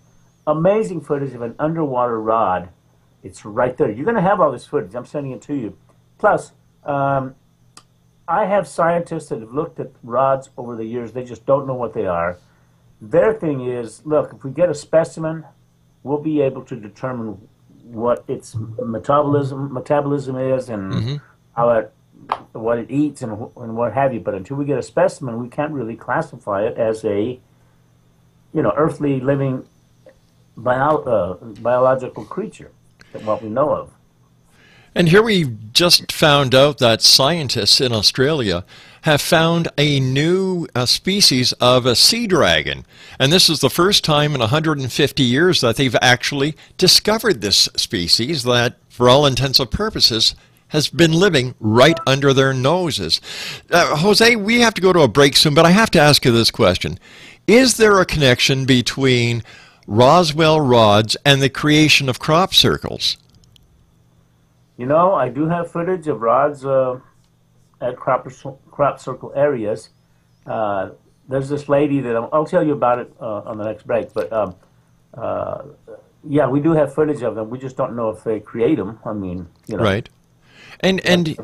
amazing 0.49 1.03
footage 1.03 1.35
of 1.35 1.43
an 1.43 1.55
underwater 1.59 2.21
rod. 2.21 2.71
It's 3.23 3.45
right 3.45 3.77
there. 3.77 3.91
You're 3.91 4.05
going 4.05 4.17
to 4.17 4.23
have 4.23 4.41
all 4.41 4.51
this 4.51 4.65
footage. 4.65 4.95
I'm 4.95 5.05
sending 5.05 5.33
it 5.33 5.43
to 5.43 5.55
you. 5.55 5.77
Plus, 6.17 6.53
um, 6.85 7.35
I 8.27 8.47
have 8.47 8.67
scientists 8.67 9.29
that 9.29 9.41
have 9.41 9.53
looked 9.53 9.79
at 9.79 9.93
rods 10.03 10.51
over 10.57 10.75
the 10.75 10.85
years. 10.85 11.13
They 11.13 11.25
just 11.25 11.45
don't 11.45 11.67
know 11.67 11.75
what 11.75 11.93
they 11.93 12.07
are. 12.07 12.39
Their 13.01 13.35
thing 13.35 13.69
is, 13.69 14.05
look, 14.07 14.33
if 14.35 14.43
we 14.43 14.51
get 14.51 14.71
a 14.71 14.75
specimen, 14.75 15.45
we'll 16.03 16.23
be 16.23 16.41
able 16.41 16.65
to 16.65 16.77
determine 16.77 17.47
what 17.91 18.25
its 18.29 18.55
metabolism 18.55 19.73
metabolism 19.73 20.37
is 20.37 20.69
and 20.69 20.93
Mm-hmm. 20.93 21.17
how 21.57 21.71
it 21.71 21.93
what 22.53 22.79
it 22.79 22.91
eats 22.91 23.23
and, 23.23 23.33
and 23.57 23.77
what 23.77 23.93
have 23.95 24.13
you. 24.13 24.21
But 24.21 24.35
until 24.35 24.57
we 24.57 24.65
get 24.65 24.79
a 24.79 24.83
specimen, 24.83 25.41
we 25.41 25.49
can't 25.49 25.73
really 25.73 25.97
classify 25.97 26.63
it 26.67 26.77
as 26.77 27.05
a 27.05 27.41
you 28.53 28.63
know 28.63 28.73
earthly 28.77 29.21
living 29.21 29.65
bio, 30.57 30.97
uh, 30.99 31.35
biological 31.61 32.25
creature 32.25 32.71
that 33.13 33.25
what 33.25 33.43
we 33.43 33.49
know 33.49 33.71
of. 33.71 33.93
And 34.95 35.09
here 35.09 35.23
we 35.23 35.57
just 35.73 36.08
found 36.19 36.53
out 36.53 36.79
that 36.79 37.01
scientists 37.01 37.81
in 37.81 37.93
Australia 37.93 38.65
have 39.03 39.21
found 39.21 39.69
a 39.79 40.01
new 40.01 40.67
uh, 40.75 40.85
species 40.85 41.53
of 41.55 41.87
a 41.87 41.95
sea 41.95 42.27
dragon. 42.27 42.85
And 43.21 43.33
this 43.33 43.49
is 43.49 43.61
the 43.61 43.71
first 43.71 44.03
time 44.03 44.35
in 44.35 44.41
150 44.41 45.23
years 45.23 45.61
that 45.61 45.77
they've 45.77 45.95
actually 46.03 46.57
discovered 46.77 47.41
this 47.41 47.69
species 47.77 48.43
that, 48.43 48.79
for 48.89 49.09
all 49.09 49.27
intents 49.27 49.61
and 49.61 49.71
purposes, 49.71 50.35
has 50.69 50.89
been 50.89 51.13
living 51.13 51.55
right 51.61 51.99
under 52.05 52.33
their 52.33 52.53
noses. 52.53 53.21
Uh, 53.71 53.95
Jose, 53.99 54.35
we 54.35 54.61
have 54.61 54.75
to 54.75 54.83
go 54.83 54.93
to 54.93 55.03
a 55.03 55.09
break 55.09 55.37
soon, 55.37 55.55
but 55.55 55.67
I 55.67 55.71
have 55.71 55.91
to 55.93 56.01
ask 56.01 56.25
you 56.25 56.33
this 56.33 56.51
question. 56.51 56.99
Is 57.47 57.77
there 57.77 58.01
a 58.01 58.05
connection 58.05 58.65
between 58.65 59.45
Roswell 59.87 60.61
rods 60.61 61.17
and 61.25 61.41
the 61.41 61.49
creation 61.49 62.09
of 62.09 62.19
crop 62.19 62.55
circles? 62.55 63.19
You 64.79 64.87
know, 64.87 65.13
I 65.13 65.29
do 65.29 65.47
have 65.49 65.71
footage 65.71 66.07
of 66.07 66.23
rods 66.23 66.65
uh, 66.65 67.01
at 67.81 67.97
crop, 67.97 68.29
crop 68.71 69.01
circle 69.01 69.33
areas. 69.35 69.91
Uh, 70.47 70.91
there's 71.29 71.49
this 71.49 71.69
lady 71.69 72.01
that 72.01 72.17
I'm, 72.17 72.29
I'll 72.33 72.47
tell 72.47 72.65
you 72.65 72.73
about 72.73 73.01
it 73.01 73.13
uh, 73.21 73.41
on 73.41 73.59
the 73.59 73.65
next 73.65 73.87
break. 73.87 74.15
But 74.15 74.33
um, 74.33 74.55
uh, 75.15 75.65
yeah, 76.23 76.49
we 76.49 76.61
do 76.61 76.73
have 76.73 76.95
footage 76.95 77.23
of 77.23 77.35
them. 77.35 77.51
We 77.51 77.59
just 77.59 77.77
don't 77.77 77.97
know 77.97 78.11
if 78.11 78.23
they 78.23 78.39
create 78.39 78.77
them. 78.77 79.01
I 79.05 79.13
mean, 79.13 79.49
you 79.67 79.77
know. 79.77 79.83
Right. 79.83 80.09
And 80.81 81.05
and 81.05 81.37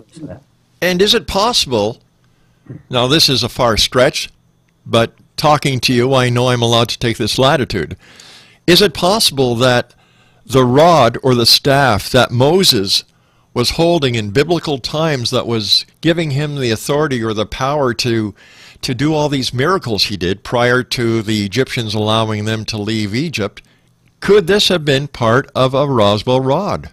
and 0.81 1.03
is 1.03 1.12
it 1.12 1.26
possible? 1.26 2.00
Now 2.88 3.09
this 3.09 3.29
is 3.29 3.43
a 3.43 3.49
far 3.49 3.76
stretch, 3.76 4.31
but 4.87 5.12
talking 5.37 5.81
to 5.81 5.93
you, 5.93 6.14
I 6.14 6.31
know 6.31 6.49
I'm 6.49 6.62
allowed 6.62 6.88
to 6.91 6.99
take 6.99 7.19
this 7.19 7.37
latitude. 7.37 7.97
Is 8.67 8.81
it 8.81 8.95
possible 8.95 9.57
that 9.57 9.93
the 10.47 10.64
rod 10.64 11.19
or 11.23 11.35
the 11.35 11.47
staff 11.47 12.11
that 12.11 12.31
Moses 12.31 13.05
was 13.54 13.70
holding 13.70 14.16
in 14.16 14.30
biblical 14.30 14.78
times 14.78 15.30
that 15.30 15.46
was 15.46 15.87
giving 16.00 16.32
him 16.32 16.56
the 16.56 16.70
authority 16.70 17.23
or 17.23 17.32
the 17.32 17.46
power 17.46 17.94
to 17.94 18.34
to 18.82 18.94
do 18.94 19.14
all 19.14 19.30
these 19.30 19.54
miracles 19.54 20.04
he 20.04 20.16
did 20.16 20.44
prior 20.44 20.82
to 20.82 21.23
the 21.23 21.46
Egyptians 21.46 21.94
allowing 21.94 22.44
them 22.44 22.66
to 22.66 22.76
leave 22.76 23.14
Egypt, 23.14 23.62
could 24.20 24.46
this 24.46 24.68
have 24.68 24.84
been 24.84 25.08
part 25.08 25.50
of 25.54 25.73
a 25.73 25.87
Roswell 25.87 26.40
rod? 26.40 26.90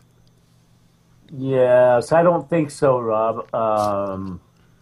Yes, 1.38 2.14
I 2.14 2.24
don't 2.24 2.50
think 2.50 2.72
so, 2.72 3.00
Rob. 3.00 3.54
Um, 3.54 4.40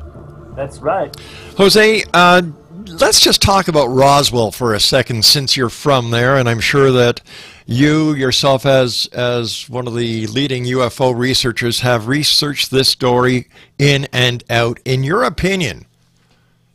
That's 0.56 0.78
right. 0.78 1.16
Jose, 1.56 2.02
uh, 2.12 2.42
let's 2.86 3.20
just 3.20 3.42
talk 3.42 3.68
about 3.68 3.86
Roswell 3.86 4.52
for 4.52 4.74
a 4.74 4.80
second, 4.80 5.24
since 5.24 5.56
you're 5.56 5.68
from 5.68 6.10
there, 6.10 6.36
and 6.36 6.48
I'm 6.48 6.60
sure 6.60 6.90
that 6.92 7.20
you 7.66 8.14
yourself, 8.14 8.66
as 8.66 9.06
as 9.12 9.68
one 9.68 9.86
of 9.86 9.94
the 9.94 10.26
leading 10.28 10.64
UFO 10.64 11.16
researchers, 11.16 11.80
have 11.80 12.08
researched 12.08 12.70
this 12.70 12.88
story 12.88 13.48
in 13.78 14.08
and 14.12 14.44
out. 14.50 14.80
In 14.84 15.04
your 15.04 15.22
opinion, 15.22 15.86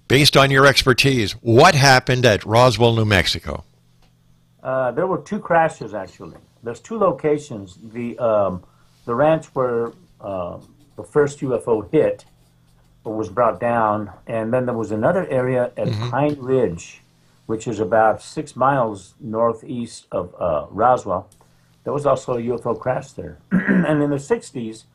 based 0.07 0.37
on 0.37 0.51
your 0.51 0.65
expertise, 0.65 1.33
what 1.33 1.75
happened 1.75 2.25
at 2.25 2.45
Roswell, 2.45 2.95
New 2.95 3.05
Mexico? 3.05 3.63
Uh, 4.63 4.91
there 4.91 5.07
were 5.07 5.19
two 5.19 5.39
crashes 5.39 5.93
actually. 5.93 6.37
There's 6.63 6.79
two 6.79 6.97
locations. 6.97 7.77
The 7.93 8.17
um, 8.19 8.63
the 9.05 9.13
ranch 9.13 9.47
where 9.47 9.91
uh, 10.21 10.59
the 10.95 11.03
first 11.03 11.39
UFO 11.39 11.91
hit 11.91 12.25
was 13.13 13.29
brought 13.29 13.59
down, 13.59 14.11
and 14.27 14.53
then 14.53 14.65
there 14.65 14.75
was 14.75 14.91
another 14.91 15.27
area 15.27 15.71
at 15.77 15.91
Pine 16.09 16.37
Ridge, 16.39 17.01
which 17.45 17.67
is 17.67 17.79
about 17.79 18.21
six 18.21 18.55
miles 18.55 19.13
northeast 19.19 20.07
of 20.11 20.33
uh, 20.39 20.65
Roswell. 20.69 21.29
There 21.83 21.93
was 21.93 22.05
also 22.05 22.33
a 22.33 22.41
UFO 22.41 22.79
crash 22.79 23.11
there. 23.11 23.37
and 23.51 24.01
in 24.01 24.09
the 24.09 24.15
60s, 24.15 24.85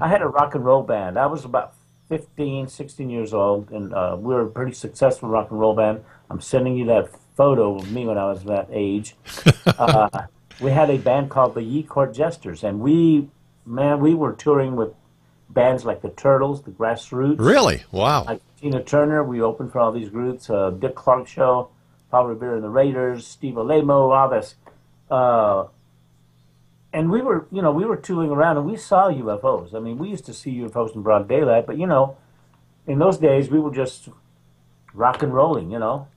I 0.00 0.08
had 0.08 0.20
a 0.20 0.26
rock 0.26 0.54
and 0.54 0.64
roll 0.64 0.82
band. 0.82 1.16
I 1.18 1.26
was 1.26 1.44
about 1.44 1.74
15, 2.08 2.66
16 2.66 3.08
years 3.08 3.32
old, 3.32 3.70
and 3.70 3.94
uh, 3.94 4.16
we 4.18 4.34
were 4.34 4.42
a 4.42 4.50
pretty 4.50 4.72
successful 4.72 5.28
rock 5.28 5.50
and 5.50 5.60
roll 5.60 5.76
band. 5.76 6.02
I'm 6.28 6.40
sending 6.40 6.76
you 6.76 6.84
that 6.86 7.08
photo 7.36 7.76
of 7.76 7.90
me 7.92 8.04
when 8.04 8.18
I 8.18 8.24
was 8.24 8.42
that 8.44 8.68
age. 8.72 9.14
uh, 9.66 10.26
we 10.60 10.72
had 10.72 10.90
a 10.90 10.98
band 10.98 11.30
called 11.30 11.54
the 11.54 11.62
Ye 11.62 11.84
Court 11.84 12.12
Jesters, 12.12 12.64
and 12.64 12.80
we, 12.80 13.28
man, 13.64 14.00
we 14.00 14.14
were 14.14 14.32
touring 14.32 14.74
with 14.74 14.92
bands 15.52 15.84
like 15.84 16.02
the 16.02 16.10
Turtles, 16.10 16.62
the 16.62 16.70
Grassroots, 16.70 17.38
Really? 17.38 17.82
Wow. 17.92 18.24
like 18.24 18.40
Tina 18.60 18.82
Turner. 18.82 19.22
We 19.24 19.40
opened 19.42 19.72
for 19.72 19.80
all 19.80 19.92
these 19.92 20.08
groups, 20.08 20.48
uh, 20.48 20.70
Dick 20.70 20.94
Clark 20.94 21.26
Show, 21.26 21.70
Paul 22.10 22.26
Revere 22.26 22.54
and 22.54 22.64
the 22.64 22.68
Raiders, 22.68 23.26
Steve 23.26 23.54
Olemo, 23.54 24.14
all 24.16 24.28
this. 24.28 24.54
Uh, 25.10 25.66
and 26.92 27.10
we 27.10 27.20
were, 27.22 27.46
you 27.52 27.62
know, 27.62 27.72
we 27.72 27.84
were 27.84 27.96
tooling 27.96 28.30
around 28.30 28.56
and 28.56 28.66
we 28.66 28.76
saw 28.76 29.10
UFOs. 29.10 29.74
I 29.74 29.78
mean, 29.80 29.98
we 29.98 30.08
used 30.08 30.26
to 30.26 30.34
see 30.34 30.52
UFOs 30.58 30.94
in 30.94 31.02
broad 31.02 31.28
daylight, 31.28 31.66
but 31.66 31.78
you 31.78 31.86
know, 31.86 32.16
in 32.86 32.98
those 32.98 33.18
days 33.18 33.48
we 33.50 33.60
were 33.60 33.72
just 33.72 34.08
rock 34.94 35.22
and 35.22 35.32
rolling, 35.32 35.70
you 35.70 35.78
know, 35.78 36.08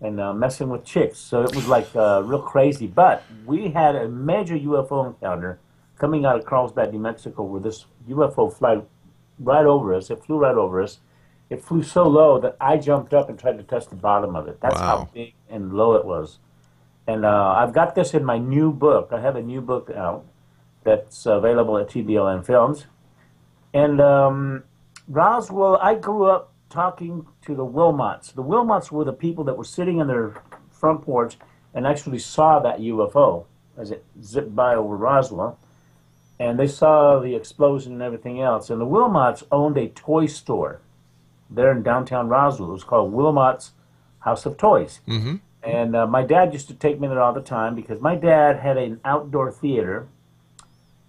and 0.00 0.20
uh, 0.20 0.34
messing 0.34 0.68
with 0.68 0.84
chicks. 0.84 1.18
So 1.18 1.42
it 1.42 1.54
was 1.54 1.66
like 1.66 1.88
uh, 1.96 2.22
real 2.24 2.42
crazy. 2.42 2.86
But 2.86 3.24
we 3.46 3.70
had 3.70 3.96
a 3.96 4.08
major 4.08 4.54
UFO 4.58 5.06
encounter 5.06 5.58
coming 6.02 6.26
out 6.26 6.36
of 6.36 6.44
Carlsbad, 6.44 6.92
New 6.92 6.98
Mexico, 6.98 7.44
where 7.44 7.60
this 7.60 7.86
UFO 8.08 8.52
flew 8.52 8.84
right 9.38 9.64
over 9.64 9.94
us. 9.94 10.10
It 10.10 10.24
flew 10.24 10.36
right 10.36 10.56
over 10.56 10.82
us. 10.82 10.98
It 11.48 11.62
flew 11.62 11.84
so 11.84 12.08
low 12.08 12.40
that 12.40 12.56
I 12.60 12.76
jumped 12.76 13.14
up 13.14 13.28
and 13.28 13.38
tried 13.38 13.58
to 13.58 13.62
touch 13.62 13.86
the 13.86 13.94
bottom 13.94 14.34
of 14.34 14.48
it. 14.48 14.60
That's 14.60 14.80
how 14.80 15.08
big 15.14 15.34
and 15.48 15.72
low 15.72 15.94
it 15.94 16.04
was. 16.04 16.40
And 17.06 17.24
uh, 17.24 17.54
I've 17.56 17.72
got 17.72 17.94
this 17.94 18.14
in 18.14 18.24
my 18.24 18.36
new 18.36 18.72
book. 18.72 19.10
I 19.12 19.20
have 19.20 19.36
a 19.36 19.42
new 19.42 19.60
book 19.60 19.92
out 19.94 20.24
that's 20.82 21.24
available 21.24 21.78
at 21.78 21.88
TBLN 21.88 22.44
Films. 22.44 22.86
And 23.72 24.00
um, 24.00 24.64
Roswell, 25.06 25.76
I 25.76 25.94
grew 25.94 26.24
up 26.24 26.52
talking 26.68 27.28
to 27.46 27.54
the 27.54 27.64
Wilmots. 27.64 28.34
The 28.34 28.42
Wilmots 28.42 28.90
were 28.90 29.04
the 29.04 29.12
people 29.12 29.44
that 29.44 29.56
were 29.56 29.62
sitting 29.62 29.98
in 29.98 30.08
their 30.08 30.34
front 30.68 31.02
porch 31.02 31.36
and 31.72 31.86
actually 31.86 32.18
saw 32.18 32.58
that 32.58 32.80
UFO 32.80 33.44
as 33.78 33.92
it 33.92 34.04
zipped 34.20 34.56
by 34.56 34.74
over 34.74 34.96
Roswell. 34.96 35.60
And 36.42 36.58
they 36.58 36.66
saw 36.66 37.20
the 37.20 37.36
explosion 37.36 37.92
and 37.92 38.02
everything 38.02 38.40
else. 38.40 38.68
And 38.68 38.80
the 38.80 38.84
Wilmots 38.84 39.44
owned 39.52 39.76
a 39.78 39.86
toy 39.86 40.26
store 40.26 40.80
there 41.48 41.70
in 41.70 41.84
downtown 41.84 42.28
Roswell. 42.28 42.70
It 42.70 42.72
was 42.72 42.82
called 42.82 43.12
Wilmot's 43.12 43.70
House 44.18 44.44
of 44.44 44.56
Toys. 44.56 44.98
Mm-hmm. 45.06 45.36
And 45.62 45.94
uh, 45.94 46.08
my 46.08 46.24
dad 46.24 46.52
used 46.52 46.66
to 46.66 46.74
take 46.74 46.98
me 46.98 47.06
there 47.06 47.20
all 47.20 47.32
the 47.32 47.42
time 47.42 47.76
because 47.76 48.00
my 48.00 48.16
dad 48.16 48.58
had 48.58 48.76
an 48.76 49.00
outdoor 49.04 49.52
theater 49.52 50.08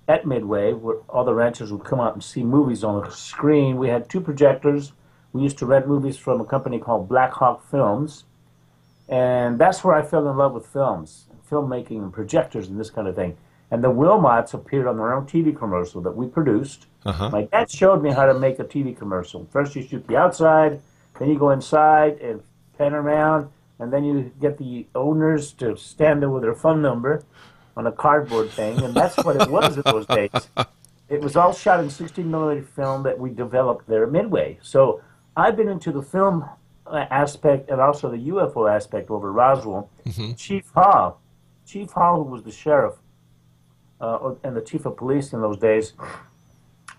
at 0.08 0.28
Midway 0.28 0.72
where 0.72 0.98
all 1.10 1.26
the 1.26 1.34
ranchers 1.34 1.72
would 1.72 1.84
come 1.84 2.00
out 2.00 2.14
and 2.14 2.24
see 2.24 2.44
movies 2.44 2.84
on 2.84 3.04
the 3.04 3.10
screen. 3.10 3.78
We 3.78 3.88
had 3.88 4.08
two 4.08 4.22
projectors. 4.22 4.92
We 5.32 5.42
used 5.42 5.58
to 5.58 5.66
rent 5.66 5.88
movies 5.88 6.16
from 6.16 6.42
a 6.42 6.46
company 6.46 6.78
called 6.78 7.10
Black 7.10 7.34
Hawk 7.34 7.68
Films. 7.72 8.26
And 9.10 9.58
that's 9.58 9.84
where 9.84 9.96
I 9.96 10.04
fell 10.04 10.30
in 10.30 10.38
love 10.38 10.54
with 10.54 10.68
films, 10.68 11.26
filmmaking, 11.50 12.04
and 12.04 12.14
projectors 12.14 12.68
and 12.68 12.80
this 12.80 12.92
kind 12.92 13.08
of 13.08 13.16
thing. 13.16 13.36
And 13.74 13.84
the 13.84 13.90
Wilmots 13.90 14.54
appeared 14.54 14.86
on 14.86 14.98
their 14.98 15.16
own 15.16 15.26
TV 15.26 15.58
commercial 15.58 16.00
that 16.02 16.16
we 16.16 16.28
produced. 16.28 16.86
Uh-huh. 17.08 17.32
My 17.32 17.46
dad 17.46 17.72
showed 17.72 18.04
me 18.04 18.12
how 18.12 18.28
to 18.28 18.36
make 18.36 18.60
a 18.60 18.64
TV 18.64 18.96
commercial. 18.96 19.48
First, 19.52 19.76
you 19.76 19.82
shoot 19.82 20.08
the 20.08 20.16
outside, 20.16 20.80
then 21.18 21.28
you 21.28 21.40
go 21.40 21.50
inside 21.50 22.20
and 22.20 22.44
pan 22.78 22.94
around, 22.94 23.50
and 23.80 23.92
then 23.92 24.04
you 24.04 24.32
get 24.40 24.60
the 24.60 24.86
owners 24.94 25.54
to 25.54 25.76
stand 25.76 26.22
there 26.22 26.30
with 26.30 26.44
their 26.44 26.54
phone 26.54 26.84
number 26.84 27.24
on 27.76 27.88
a 27.88 27.92
cardboard 27.92 28.52
thing, 28.52 28.80
and 28.84 28.94
that's 28.94 29.18
what 29.24 29.38
it 29.38 29.50
was 29.50 29.76
in 29.76 29.82
those 29.88 30.06
days. 30.06 30.30
It 31.10 31.22
was 31.22 31.36
all 31.36 31.52
shot 31.52 31.80
in 31.80 31.90
16 31.90 32.30
millimeter 32.30 32.62
film 32.62 33.02
that 33.04 33.18
we 33.18 33.32
developed 33.32 33.88
there 33.88 34.04
at 34.04 34.12
Midway. 34.12 34.60
So 34.62 35.02
I've 35.36 35.58
been 35.58 35.68
into 35.68 35.92
the 35.92 36.04
film 36.04 36.48
uh, 36.86 37.06
aspect 37.10 37.72
and 37.72 37.82
also 37.82 38.12
the 38.12 38.30
UFO 38.30 38.72
aspect 38.72 39.10
over 39.10 39.32
Roswell. 39.32 39.90
Chief 40.38 40.70
Hall, 40.76 41.20
Chief 41.66 41.90
Hall, 41.90 42.24
who 42.24 42.30
was 42.30 42.44
the 42.44 42.52
sheriff 42.52 42.94
uh, 44.04 44.36
and 44.44 44.56
the 44.56 44.62
chief 44.62 44.86
of 44.86 44.98
police 44.98 45.34
in 45.34 45.42
those 45.42 45.58
days, 45.58 45.94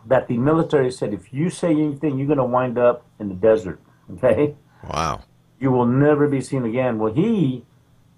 that 0.06 0.26
the 0.28 0.38
military 0.38 0.90
said, 0.90 1.12
if 1.12 1.32
you 1.32 1.50
say 1.50 1.70
anything, 1.70 2.18
you're 2.18 2.26
going 2.26 2.38
to 2.38 2.44
wind 2.44 2.78
up 2.78 3.04
in 3.20 3.28
the 3.28 3.34
desert. 3.34 3.80
Okay 4.16 4.54
Wow. 4.92 5.22
you 5.58 5.70
will 5.70 5.86
never 5.86 6.28
be 6.28 6.40
seen 6.42 6.64
again. 6.66 6.98
Well, 6.98 7.14
he 7.14 7.64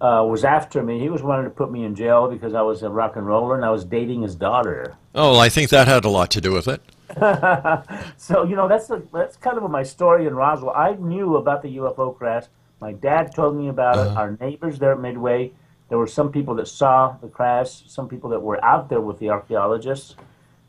uh, 0.01 0.25
was 0.29 0.43
after 0.43 0.83
me. 0.83 0.99
He 0.99 1.09
was 1.09 1.23
wanting 1.23 1.45
to 1.45 1.49
put 1.49 1.71
me 1.71 1.85
in 1.85 1.95
jail 1.95 2.29
because 2.29 2.53
I 2.53 2.61
was 2.61 2.83
a 2.83 2.89
rock 2.89 3.15
and 3.15 3.25
roller 3.25 3.55
and 3.55 3.63
I 3.63 3.69
was 3.71 3.85
dating 3.85 4.23
his 4.23 4.35
daughter. 4.35 4.97
Oh, 5.15 5.39
I 5.39 5.47
think 5.47 5.69
that 5.69 5.87
had 5.87 6.03
a 6.03 6.09
lot 6.09 6.29
to 6.31 6.41
do 6.41 6.51
with 6.51 6.67
it. 6.67 6.81
So 8.17 8.43
you 8.43 8.55
know 8.57 8.67
that's 8.67 8.87
the, 8.87 9.01
that's 9.13 9.37
kind 9.37 9.57
of 9.57 9.71
my 9.71 9.83
story 9.83 10.27
in 10.27 10.35
Roswell. 10.35 10.75
I 10.75 10.91
knew 10.95 11.37
about 11.37 11.61
the 11.61 11.77
UFO 11.77 12.15
crash. 12.17 12.45
My 12.81 12.91
dad 12.91 13.33
told 13.33 13.55
me 13.55 13.69
about 13.69 13.95
it. 13.97 14.17
Our 14.17 14.37
neighbors 14.41 14.77
there 14.77 14.91
at 14.91 14.99
Midway. 14.99 15.53
There 15.89 15.97
were 15.97 16.07
some 16.07 16.31
people 16.31 16.55
that 16.55 16.67
saw 16.67 17.15
the 17.21 17.27
crash. 17.27 17.83
Some 17.87 18.07
people 18.07 18.29
that 18.31 18.41
were 18.41 18.63
out 18.63 18.89
there 18.89 19.01
with 19.01 19.19
the 19.19 19.29
archaeologists. 19.29 20.15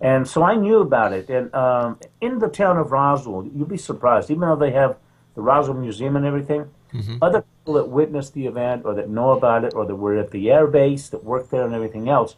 And 0.00 0.28
so 0.28 0.44
I 0.44 0.54
knew 0.54 0.78
about 0.78 1.12
it. 1.12 1.28
And 1.28 1.52
um, 1.54 1.98
in 2.20 2.38
the 2.38 2.48
town 2.48 2.76
of 2.76 2.92
Roswell, 2.92 3.48
you'll 3.52 3.66
be 3.66 3.76
surprised, 3.76 4.30
even 4.30 4.42
though 4.42 4.56
they 4.56 4.70
have 4.70 4.96
the 5.34 5.40
Roswell 5.42 5.76
Museum 5.76 6.14
and 6.16 6.25
everything, 6.25 6.70
other 7.20 7.42
people 7.42 7.75
that 7.75 7.88
witnessed 7.88 8.32
the 8.34 8.46
event 8.46 8.82
or 8.84 8.94
that 8.94 9.08
know 9.10 9.30
about 9.32 9.64
it 9.64 9.75
or 9.75 9.84
that 9.87 9.96
were 9.96 10.16
at 10.16 10.30
the 10.30 10.50
air 10.50 10.66
base, 10.66 11.09
that 11.09 11.24
worked 11.24 11.50
there 11.50 11.64
and 11.64 11.74
everything 11.74 12.09
else, 12.09 12.37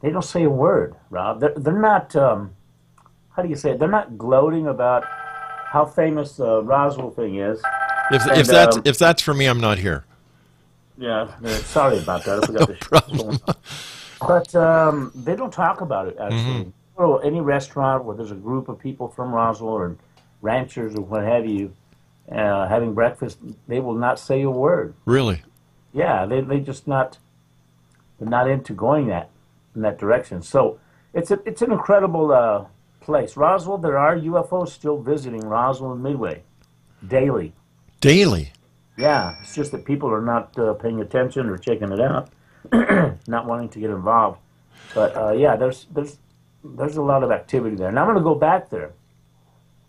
they 0.00 0.10
don't 0.10 0.24
say 0.24 0.44
a 0.44 0.50
word, 0.50 0.94
Rob. 1.10 1.40
They're, 1.40 1.54
they're 1.56 1.78
not, 1.78 2.14
um, 2.16 2.54
how 3.36 3.42
do 3.42 3.48
you 3.48 3.56
say 3.56 3.72
it? 3.72 3.78
They're 3.78 3.88
not 3.88 4.16
gloating 4.16 4.66
about 4.66 5.04
how 5.72 5.84
famous 5.84 6.36
the 6.36 6.62
Roswell 6.62 7.10
thing 7.10 7.36
is. 7.36 7.60
If, 8.10 8.26
And, 8.26 8.40
if 8.40 8.46
that's 8.46 8.76
um, 8.76 8.82
if 8.84 8.98
that's 8.98 9.22
for 9.22 9.34
me, 9.34 9.46
I'm 9.46 9.60
not 9.60 9.78
here. 9.78 10.04
Yeah, 10.98 11.30
sorry 11.64 11.98
about 11.98 12.24
that. 12.24 12.42
I 12.42 12.46
forgot 12.46 12.68
to 12.68 12.74
problem. 12.74 13.38
But 14.20 14.54
um, 14.54 15.12
they 15.14 15.34
don't 15.34 15.52
talk 15.52 15.80
about 15.80 16.08
it 16.08 16.16
actually. 16.20 16.72
Or 16.96 17.24
any 17.24 17.40
restaurant 17.40 18.04
where 18.04 18.16
there's 18.16 18.30
a 18.30 18.36
group 18.36 18.68
of 18.68 18.78
people 18.78 19.08
from 19.08 19.34
Roswell 19.34 19.70
or 19.70 19.96
ranchers 20.42 20.94
or 20.94 21.00
what 21.00 21.24
have 21.24 21.46
you 21.46 21.74
uh, 22.30 22.68
having 22.68 22.94
breakfast, 22.94 23.38
they 23.66 23.80
will 23.80 23.94
not 23.94 24.18
say 24.18 24.42
a 24.42 24.50
word. 24.50 24.94
Really? 25.06 25.42
Yeah, 25.92 26.26
they 26.26 26.40
they 26.40 26.60
just 26.60 26.86
not 26.86 27.18
they're 28.18 28.28
not 28.28 28.48
into 28.48 28.72
going 28.74 29.08
that 29.08 29.30
in 29.74 29.82
that 29.82 29.98
direction. 29.98 30.42
So 30.42 30.78
it's 31.12 31.30
a, 31.30 31.40
it's 31.44 31.62
an 31.62 31.72
incredible 31.72 32.32
uh, 32.32 32.66
place. 33.00 33.36
Roswell, 33.36 33.78
there 33.78 33.98
are 33.98 34.16
UFOs 34.16 34.68
still 34.68 35.00
visiting 35.00 35.40
Roswell 35.40 35.92
and 35.92 36.02
Midway 36.02 36.42
daily. 37.06 37.54
Daily. 38.00 38.52
Yeah, 38.96 39.36
it's 39.40 39.54
just 39.54 39.72
that 39.72 39.84
people 39.84 40.10
are 40.10 40.20
not 40.20 40.56
uh, 40.58 40.74
paying 40.74 41.00
attention 41.00 41.48
or 41.48 41.56
checking 41.56 41.90
it 41.92 42.00
out, 42.00 42.30
not 43.26 43.46
wanting 43.46 43.68
to 43.70 43.80
get 43.80 43.90
involved. 43.90 44.38
But 44.94 45.16
uh, 45.16 45.32
yeah, 45.32 45.56
there's 45.56 45.86
there's 45.92 46.18
there's 46.62 46.96
a 46.96 47.02
lot 47.02 47.22
of 47.24 47.30
activity 47.30 47.76
there, 47.76 47.88
and 47.88 47.98
I'm 47.98 48.06
going 48.06 48.18
to 48.18 48.22
go 48.22 48.34
back 48.34 48.70
there. 48.70 48.92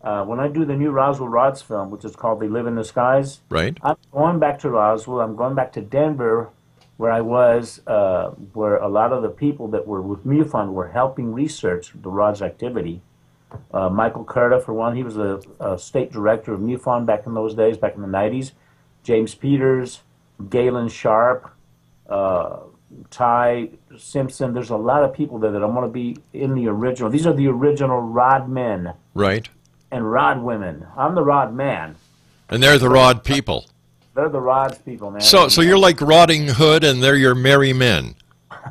Uh, 0.02 0.26
when 0.26 0.39
I 0.39 0.50
do 0.50 0.66
the 0.66 0.76
new 0.76 0.92
Roswell 0.92 1.30
Rods 1.30 1.62
film, 1.62 1.89
which 1.89 2.06
is 2.06 2.16
called 2.16 2.39
"They 2.39 2.48
Live 2.48 2.68
in 2.68 2.76
the 2.76 2.84
Skies," 2.84 3.42
Right? 3.50 3.78
I'm 3.82 3.98
going 4.12 4.39
back 4.39 4.60
to 4.60 4.70
Roswell. 4.70 5.22
I'm 5.22 5.36
going 5.36 5.56
back 5.56 5.74
to 5.74 5.82
Denver, 5.82 6.50
where 6.98 7.12
I 7.12 7.22
was, 7.22 7.82
uh, 7.88 8.32
where 8.54 8.78
a 8.78 8.88
lot 8.88 9.12
of 9.12 9.22
the 9.22 9.30
people 9.30 9.68
that 9.70 9.88
were 9.88 10.02
with 10.02 10.26
MUFON 10.26 10.74
were 10.74 10.89
helping 10.89 11.34
research 11.34 11.92
the 11.94 12.10
Rods 12.10 12.42
activity. 12.42 13.02
Uh, 13.72 13.88
Michael 13.89 14.26
Curta, 14.26 14.63
for 14.63 14.74
one, 14.74 14.96
he 14.96 15.04
was 15.04 15.18
a, 15.18 15.39
a 15.60 15.78
state 15.78 16.12
director 16.12 16.54
of 16.54 16.60
MUFON 16.60 17.06
back 17.06 17.26
in 17.28 17.34
those 17.34 17.54
days, 17.54 17.78
back 17.78 17.96
in 17.96 18.02
the 18.02 18.08
90s. 18.08 18.54
James 19.04 19.36
Peters, 19.36 20.02
Galen 20.50 20.88
Sharp, 20.89 21.52
uh, 22.10 22.58
Ty 23.10 23.70
Simpson. 23.98 24.54
There's 24.54 24.70
a 24.70 24.76
lot 24.78 25.04
of 25.04 25.13
people 25.13 25.39
there 25.39 25.52
that 25.52 25.62
I 25.63 25.66
want 25.66 25.86
to 25.86 25.92
be 25.92 26.18
in 26.34 26.54
the 26.56 26.68
original. 26.68 27.10
These 27.10 27.26
are 27.28 27.34
the 27.34 27.48
original 27.48 28.00
Rod 28.02 28.48
men 28.50 28.94
Right. 29.13 29.50
and 29.92 30.10
Rod 30.12 30.42
women. 30.44 30.86
I'm 30.98 31.16
the 31.16 31.24
Rod 31.24 31.54
man. 31.54 31.96
And 32.50 32.62
they're 32.62 32.78
the 32.78 32.89
Rod 32.89 33.24
people. 33.24 33.66
They're 34.16 34.30
the 34.30 34.39
Rods 34.39 34.78
people, 34.78 35.10
man. 35.10 35.22
So 35.22 35.48
so 35.48 35.62
you're 35.62 35.78
like 35.78 36.00
Rotting 36.00 36.48
Hood, 36.48 36.84
and 36.84 37.02
they're 37.02 37.16
your 37.16 37.34
merry 37.34 37.74
men. 37.74 38.13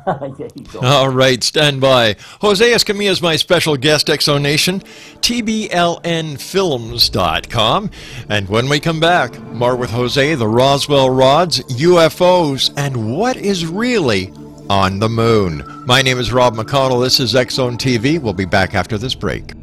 All 0.81 1.09
right, 1.09 1.43
stand 1.43 1.81
by. 1.81 2.15
Jose 2.41 2.71
Escamilla 2.71 3.11
is 3.11 3.21
my 3.21 3.35
special 3.35 3.77
guest, 3.77 4.07
Exonation, 4.07 4.83
TBLNFilms.com. 5.21 7.91
And 8.29 8.49
when 8.49 8.69
we 8.69 8.79
come 8.79 8.99
back, 8.99 9.39
more 9.39 9.75
with 9.75 9.91
Jose, 9.91 10.35
the 10.35 10.47
Roswell 10.47 11.09
Rods, 11.09 11.61
UFOs, 11.61 12.71
and 12.77 13.17
what 13.17 13.37
is 13.37 13.65
really 13.65 14.31
on 14.69 14.99
the 14.99 15.09
moon. 15.09 15.63
My 15.85 16.01
name 16.01 16.19
is 16.19 16.31
Rob 16.31 16.55
McConnell. 16.55 17.03
This 17.03 17.19
is 17.19 17.33
Xzone 17.33 17.77
TV. 17.77 18.19
We'll 18.19 18.33
be 18.33 18.45
back 18.45 18.73
after 18.73 18.97
this 18.97 19.15
break. 19.15 19.53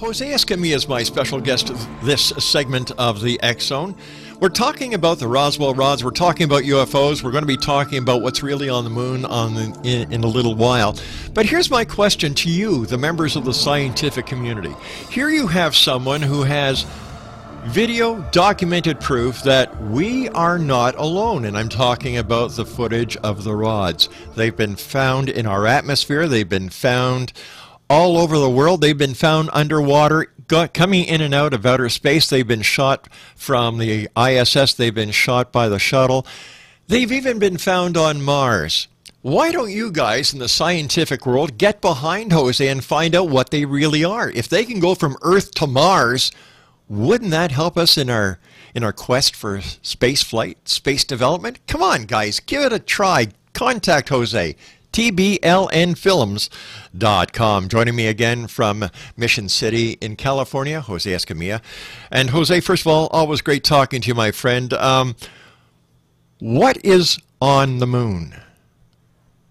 Jose 0.00 0.26
Escamilla 0.26 0.76
is 0.76 0.88
my 0.88 1.02
special 1.02 1.42
guest 1.42 1.70
this 2.02 2.28
segment 2.38 2.90
of 2.92 3.20
the 3.20 3.38
X 3.42 3.66
Zone. 3.66 3.94
We're 4.40 4.48
talking 4.48 4.94
about 4.94 5.18
the 5.18 5.28
Roswell 5.28 5.74
rods. 5.74 6.02
We're 6.02 6.10
talking 6.10 6.44
about 6.44 6.62
UFOs. 6.62 7.22
We're 7.22 7.32
going 7.32 7.42
to 7.42 7.46
be 7.46 7.58
talking 7.58 7.98
about 7.98 8.22
what's 8.22 8.42
really 8.42 8.70
on 8.70 8.84
the 8.84 8.90
moon 8.90 9.26
on 9.26 9.54
the, 9.54 9.78
in, 9.84 10.10
in 10.10 10.24
a 10.24 10.26
little 10.26 10.54
while. 10.54 10.96
But 11.34 11.44
here's 11.44 11.70
my 11.70 11.84
question 11.84 12.32
to 12.36 12.48
you, 12.48 12.86
the 12.86 12.96
members 12.96 13.36
of 13.36 13.44
the 13.44 13.52
scientific 13.52 14.24
community. 14.24 14.74
Here 15.10 15.28
you 15.28 15.46
have 15.48 15.76
someone 15.76 16.22
who 16.22 16.44
has 16.44 16.86
video 17.64 18.22
documented 18.30 19.00
proof 19.00 19.42
that 19.42 19.82
we 19.82 20.30
are 20.30 20.58
not 20.58 20.94
alone. 20.94 21.44
And 21.44 21.58
I'm 21.58 21.68
talking 21.68 22.16
about 22.16 22.52
the 22.52 22.64
footage 22.64 23.18
of 23.18 23.44
the 23.44 23.54
rods. 23.54 24.08
They've 24.34 24.56
been 24.56 24.76
found 24.76 25.28
in 25.28 25.44
our 25.44 25.66
atmosphere, 25.66 26.26
they've 26.26 26.48
been 26.48 26.70
found 26.70 27.34
all 27.90 28.16
over 28.16 28.38
the 28.38 28.48
world. 28.48 28.80
They've 28.80 28.96
been 28.96 29.14
found 29.14 29.50
underwater, 29.52 30.32
coming 30.72 31.04
in 31.04 31.20
and 31.20 31.34
out 31.34 31.52
of 31.52 31.66
outer 31.66 31.88
space. 31.88 32.30
They've 32.30 32.46
been 32.46 32.62
shot 32.62 33.08
from 33.34 33.78
the 33.78 34.08
ISS, 34.16 34.74
they've 34.74 34.94
been 34.94 35.10
shot 35.10 35.50
by 35.52 35.68
the 35.68 35.80
shuttle. 35.80 36.24
They've 36.86 37.10
even 37.10 37.38
been 37.38 37.58
found 37.58 37.96
on 37.96 38.22
Mars. 38.22 38.86
Why 39.22 39.52
don't 39.52 39.70
you 39.70 39.92
guys 39.92 40.32
in 40.32 40.38
the 40.38 40.48
scientific 40.48 41.26
world 41.26 41.58
get 41.58 41.80
behind 41.80 42.32
Jose 42.32 42.66
and 42.66 42.82
find 42.82 43.14
out 43.14 43.28
what 43.28 43.50
they 43.50 43.66
really 43.66 44.02
are? 44.02 44.30
If 44.30 44.48
they 44.48 44.64
can 44.64 44.80
go 44.80 44.94
from 44.94 45.16
Earth 45.20 45.52
to 45.56 45.66
Mars, 45.66 46.32
wouldn't 46.88 47.30
that 47.32 47.50
help 47.50 47.76
us 47.76 47.98
in 47.98 48.08
our 48.08 48.38
in 48.74 48.82
our 48.82 48.92
quest 48.92 49.34
for 49.36 49.60
space 49.60 50.22
flight, 50.22 50.68
space 50.68 51.04
development? 51.04 51.58
Come 51.66 51.82
on, 51.82 52.04
guys, 52.04 52.40
give 52.40 52.62
it 52.62 52.72
a 52.72 52.78
try. 52.78 53.28
Contact 53.52 54.08
Jose. 54.08 54.56
TBLNFilms.com. 54.92 57.68
Joining 57.68 57.96
me 57.96 58.06
again 58.06 58.46
from 58.46 58.90
Mission 59.16 59.48
City 59.48 59.92
in 60.00 60.16
California, 60.16 60.80
Jose 60.80 61.10
Escamilla. 61.10 61.60
And 62.10 62.30
Jose, 62.30 62.60
first 62.60 62.82
of 62.82 62.88
all, 62.88 63.06
always 63.08 63.40
great 63.40 63.64
talking 63.64 64.00
to 64.02 64.08
you, 64.08 64.14
my 64.14 64.30
friend. 64.30 64.72
Um, 64.74 65.16
what 66.38 66.84
is 66.84 67.18
on 67.40 67.78
the 67.78 67.86
moon? 67.86 68.34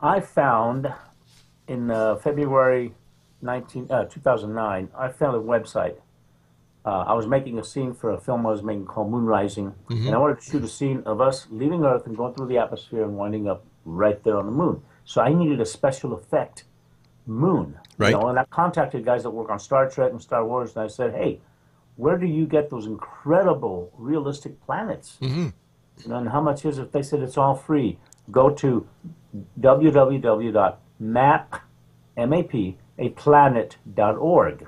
I 0.01 0.19
found 0.19 0.93
in 1.67 1.91
uh, 1.91 2.15
February 2.15 2.93
19, 3.41 3.87
uh, 3.89 4.05
2009, 4.05 4.89
I 4.97 5.09
found 5.09 5.35
a 5.35 5.39
website. 5.39 5.95
Uh, 6.85 7.03
I 7.07 7.13
was 7.13 7.27
making 7.27 7.59
a 7.59 7.63
scene 7.63 7.93
for 7.93 8.11
a 8.11 8.19
film 8.19 8.47
I 8.47 8.51
was 8.51 8.63
making 8.63 8.85
called 8.85 9.11
Moon 9.11 9.25
Rising, 9.25 9.75
and 9.89 10.15
I 10.15 10.17
wanted 10.17 10.39
to 10.39 10.49
shoot 10.49 10.63
a 10.63 10.67
scene 10.67 11.03
of 11.05 11.21
us 11.21 11.45
leaving 11.51 11.83
Earth 11.83 12.07
and 12.07 12.15
going 12.15 12.33
through 12.33 12.47
the 12.47 12.57
atmosphere 12.57 13.03
and 13.03 13.17
winding 13.17 13.47
up 13.47 13.65
right 13.85 14.21
there 14.23 14.37
on 14.37 14.45
the 14.45 14.51
moon. 14.51 14.81
So 15.09 15.21
I 15.21 15.33
needed 15.33 15.59
a 15.59 15.65
special 15.65 16.13
effect 16.13 16.65
moon. 17.25 17.79
Right. 17.97 18.11
You 18.11 18.19
know, 18.19 18.27
and 18.27 18.37
I 18.37 18.45
contacted 18.45 19.03
guys 19.03 19.23
that 19.23 19.31
work 19.31 19.49
on 19.49 19.57
Star 19.57 19.89
Trek 19.89 20.11
and 20.11 20.21
Star 20.21 20.45
Wars, 20.45 20.75
and 20.75 20.83
I 20.83 20.87
said, 20.87 21.15
hey, 21.15 21.41
where 21.95 22.15
do 22.15 22.27
you 22.27 22.45
get 22.45 22.69
those 22.69 22.85
incredible 22.85 23.91
realistic 23.97 24.63
planets? 24.63 25.17
Mm-hmm. 25.19 25.47
You 26.03 26.09
know, 26.09 26.17
and 26.17 26.29
how 26.29 26.41
much 26.41 26.63
is 26.63 26.77
it? 26.77 26.91
They 26.91 27.01
said 27.01 27.21
it's 27.21 27.39
all 27.39 27.55
free. 27.55 27.97
Go 28.29 28.51
to 28.51 28.87
www.map, 29.59 31.55
M-A-P, 32.15 32.77
a 32.99 33.09
planet.org. 33.09 34.67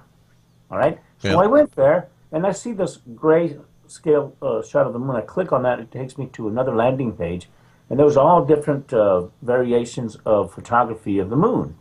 All 0.71 0.77
right? 0.79 0.99
So 1.19 1.29
Yeah. 1.29 1.37
I 1.37 1.45
went 1.45 1.75
there, 1.75 2.09
and 2.31 2.47
I 2.47 2.51
see 2.51 2.71
this 2.71 2.97
gray 3.13 3.59
scale 3.85 4.35
uh, 4.41 4.63
shot 4.63 4.87
of 4.87 4.93
the 4.93 4.99
moon. 4.99 5.15
I 5.15 5.21
click 5.21 5.51
on 5.51 5.61
that, 5.61 5.79
it 5.79 5.91
takes 5.91 6.17
me 6.17 6.25
to 6.33 6.47
another 6.47 6.75
landing 6.75 7.11
page, 7.11 7.47
and 7.91 7.99
there 7.99 8.05
was 8.05 8.15
all 8.15 8.45
different 8.45 8.93
uh, 8.93 9.23
variations 9.41 10.15
of 10.25 10.53
photography 10.53 11.19
of 11.19 11.29
the 11.29 11.35
moon. 11.35 11.75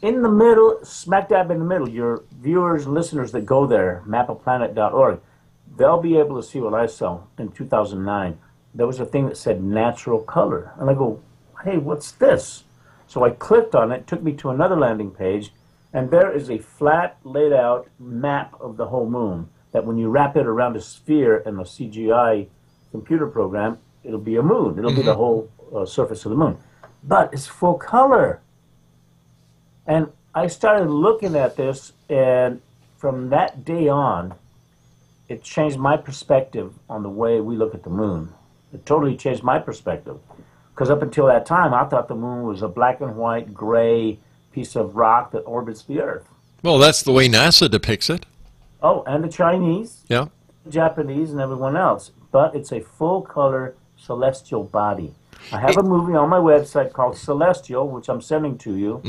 In 0.00 0.22
the 0.22 0.28
middle, 0.28 0.78
smack 0.84 1.30
dab 1.30 1.50
in 1.50 1.58
the 1.58 1.64
middle, 1.64 1.88
your 1.88 2.22
viewers 2.40 2.84
and 2.84 2.94
listeners 2.94 3.32
that 3.32 3.44
go 3.44 3.66
there, 3.66 4.04
mapaplanet.org, 4.06 5.18
they'll 5.76 6.00
be 6.00 6.16
able 6.16 6.40
to 6.40 6.48
see 6.48 6.60
what 6.60 6.72
I 6.72 6.86
saw 6.86 7.22
in 7.36 7.50
2009. 7.50 8.38
There 8.72 8.86
was 8.86 9.00
a 9.00 9.04
thing 9.04 9.26
that 9.26 9.36
said 9.36 9.60
natural 9.60 10.20
color. 10.20 10.72
And 10.78 10.88
I 10.88 10.94
go, 10.94 11.20
hey, 11.64 11.78
what's 11.78 12.12
this? 12.12 12.62
So 13.08 13.24
I 13.24 13.30
clicked 13.30 13.74
on 13.74 13.90
it, 13.90 14.06
took 14.06 14.22
me 14.22 14.34
to 14.34 14.50
another 14.50 14.76
landing 14.76 15.10
page, 15.10 15.50
and 15.92 16.12
there 16.12 16.30
is 16.30 16.48
a 16.48 16.58
flat, 16.58 17.18
laid 17.24 17.52
out 17.52 17.88
map 17.98 18.54
of 18.60 18.76
the 18.76 18.86
whole 18.86 19.10
moon 19.10 19.48
that 19.72 19.84
when 19.84 19.98
you 19.98 20.10
wrap 20.10 20.36
it 20.36 20.46
around 20.46 20.76
a 20.76 20.80
sphere 20.80 21.38
in 21.38 21.56
a 21.56 21.64
CGI 21.64 22.46
computer 22.92 23.26
program, 23.26 23.78
it'll 24.04 24.18
be 24.18 24.36
a 24.36 24.42
moon. 24.42 24.78
It'll 24.78 24.94
be 24.94 25.02
the 25.02 25.14
whole 25.14 25.50
uh, 25.74 25.84
surface 25.84 26.24
of 26.24 26.30
the 26.30 26.36
moon. 26.36 26.56
But 27.04 27.32
it's 27.32 27.46
full 27.46 27.74
color. 27.74 28.40
And 29.86 30.12
I 30.34 30.46
started 30.46 30.90
looking 30.90 31.34
at 31.36 31.56
this, 31.56 31.92
and 32.08 32.60
from 32.96 33.30
that 33.30 33.64
day 33.64 33.88
on, 33.88 34.34
it 35.28 35.42
changed 35.42 35.78
my 35.78 35.96
perspective 35.96 36.74
on 36.88 37.02
the 37.02 37.08
way 37.08 37.40
we 37.40 37.56
look 37.56 37.74
at 37.74 37.82
the 37.84 37.90
moon. 37.90 38.32
It 38.72 38.84
totally 38.86 39.16
changed 39.16 39.42
my 39.42 39.58
perspective. 39.58 40.18
Because 40.74 40.90
up 40.90 41.02
until 41.02 41.26
that 41.26 41.44
time, 41.46 41.74
I 41.74 41.84
thought 41.84 42.08
the 42.08 42.14
moon 42.14 42.44
was 42.44 42.62
a 42.62 42.68
black 42.68 43.00
and 43.00 43.16
white, 43.16 43.52
gray 43.52 44.18
piece 44.52 44.76
of 44.76 44.96
rock 44.96 45.32
that 45.32 45.40
orbits 45.40 45.82
the 45.82 46.00
Earth. 46.00 46.28
Well, 46.62 46.78
that's 46.78 47.02
the 47.02 47.12
way 47.12 47.28
NASA 47.28 47.70
depicts 47.70 48.10
it. 48.10 48.26
Oh, 48.82 49.02
and 49.06 49.24
the 49.24 49.28
Chinese, 49.28 50.04
Yeah. 50.08 50.26
Japanese, 50.68 51.32
and 51.32 51.40
everyone 51.40 51.76
else. 51.76 52.10
But 52.30 52.54
it's 52.54 52.72
a 52.72 52.80
full 52.80 53.22
color 53.22 53.74
celestial 53.98 54.64
body. 54.64 55.14
I 55.52 55.58
have 55.60 55.76
a 55.76 55.82
movie 55.82 56.14
on 56.14 56.28
my 56.28 56.38
website 56.38 56.92
called 56.92 57.16
Celestial, 57.16 57.88
which 57.88 58.08
I'm 58.08 58.20
sending 58.20 58.58
to 58.58 58.76
you. 58.76 59.02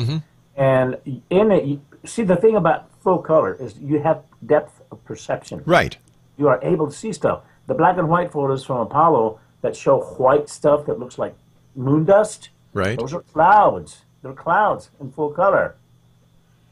And 0.56 0.98
in 1.30 1.52
it, 1.52 1.64
you, 1.66 1.82
see, 2.06 2.24
the 2.24 2.36
thing 2.36 2.56
about 2.56 2.90
full 3.02 3.20
color 3.20 3.56
is 3.56 3.78
you 3.78 4.00
have 4.00 4.24
depth 4.46 4.82
of 4.92 5.04
perception. 5.06 5.62
Right. 5.66 5.98
You 6.38 6.48
are 6.50 6.60
able 6.64 6.88
to 6.88 6.94
see 6.94 7.14
stuff. 7.14 7.44
The 7.68 7.74
black 7.74 7.98
and 7.98 8.10
white 8.10 8.32
photos 8.32 8.66
from 8.66 8.78
Apollo 8.78 9.40
that 9.62 9.76
show 9.76 10.00
white 10.02 10.50
stuff 10.50 10.86
that 10.86 11.00
looks 11.00 11.18
like 11.18 11.36
moon 11.76 12.06
dust, 12.06 12.50
Right. 12.74 12.98
those 13.00 13.14
are 13.14 13.22
clouds. 13.22 14.02
They're 14.22 14.34
clouds 14.34 14.90
in 15.00 15.12
full 15.12 15.32
color. 15.32 15.76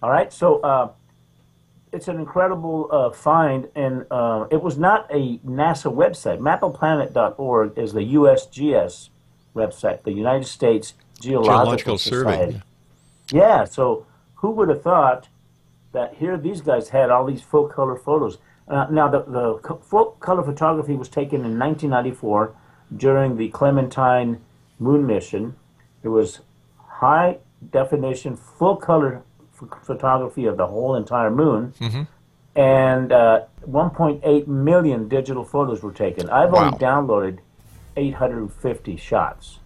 All 0.04 0.10
right, 0.12 0.32
so 0.32 0.60
uh, 0.62 0.90
it's 1.92 2.08
an 2.08 2.18
incredible 2.18 2.90
uh, 2.92 3.10
find, 3.12 3.70
and 3.76 4.06
uh, 4.12 4.46
it 4.52 4.62
was 4.62 4.78
not 4.78 5.08
a 5.10 5.38
NASA 5.40 5.94
website. 5.94 6.40
Mapaplanet.org 6.40 7.78
is 7.78 7.94
the 7.94 8.14
USGS 8.14 9.10
website, 9.56 10.04
the 10.04 10.12
United 10.12 10.46
States 10.46 10.94
Geological, 11.20 11.56
Geological 11.56 11.98
Survey. 11.98 12.32
Society. 12.32 12.62
Yeah, 13.32 13.66
so 13.66 14.06
who 14.36 14.52
would 14.52 14.70
have 14.70 14.82
thought 14.82 15.30
that 15.94 16.16
here 16.16 16.38
these 16.38 16.62
guys 16.62 16.90
had 16.90 17.10
all 17.10 17.26
these 17.26 17.42
full 17.42 17.68
color 17.68 17.96
photos? 17.96 18.38
Uh, 18.68 18.88
now, 18.92 19.08
the, 19.08 19.24
the 19.24 19.78
full 19.84 20.12
color 20.20 20.44
photography 20.44 20.94
was 20.94 21.08
taken 21.08 21.38
in 21.46 21.58
1994 21.58 22.54
during 22.96 23.38
the 23.38 23.48
Clementine 23.50 24.42
moon 24.78 25.06
mission. 25.06 25.56
It 26.04 26.10
was 26.10 26.42
high 26.86 27.38
definition, 27.72 28.36
full 28.36 28.76
color 28.76 29.24
photography 29.84 30.46
of 30.46 30.58
the 30.58 30.68
whole 30.68 30.96
entire 30.96 31.32
moon. 31.32 31.74
And 32.56 33.12
uh, 33.12 33.42
1.8 33.70 34.48
million 34.48 35.08
digital 35.08 35.44
photos 35.44 35.84
were 35.84 35.92
taken. 35.94 36.30
I've 36.30 36.52
Wow. 36.52 36.66
only 36.66 36.78
downloaded 36.80 37.40
850 37.96 38.98
shots 38.98 39.60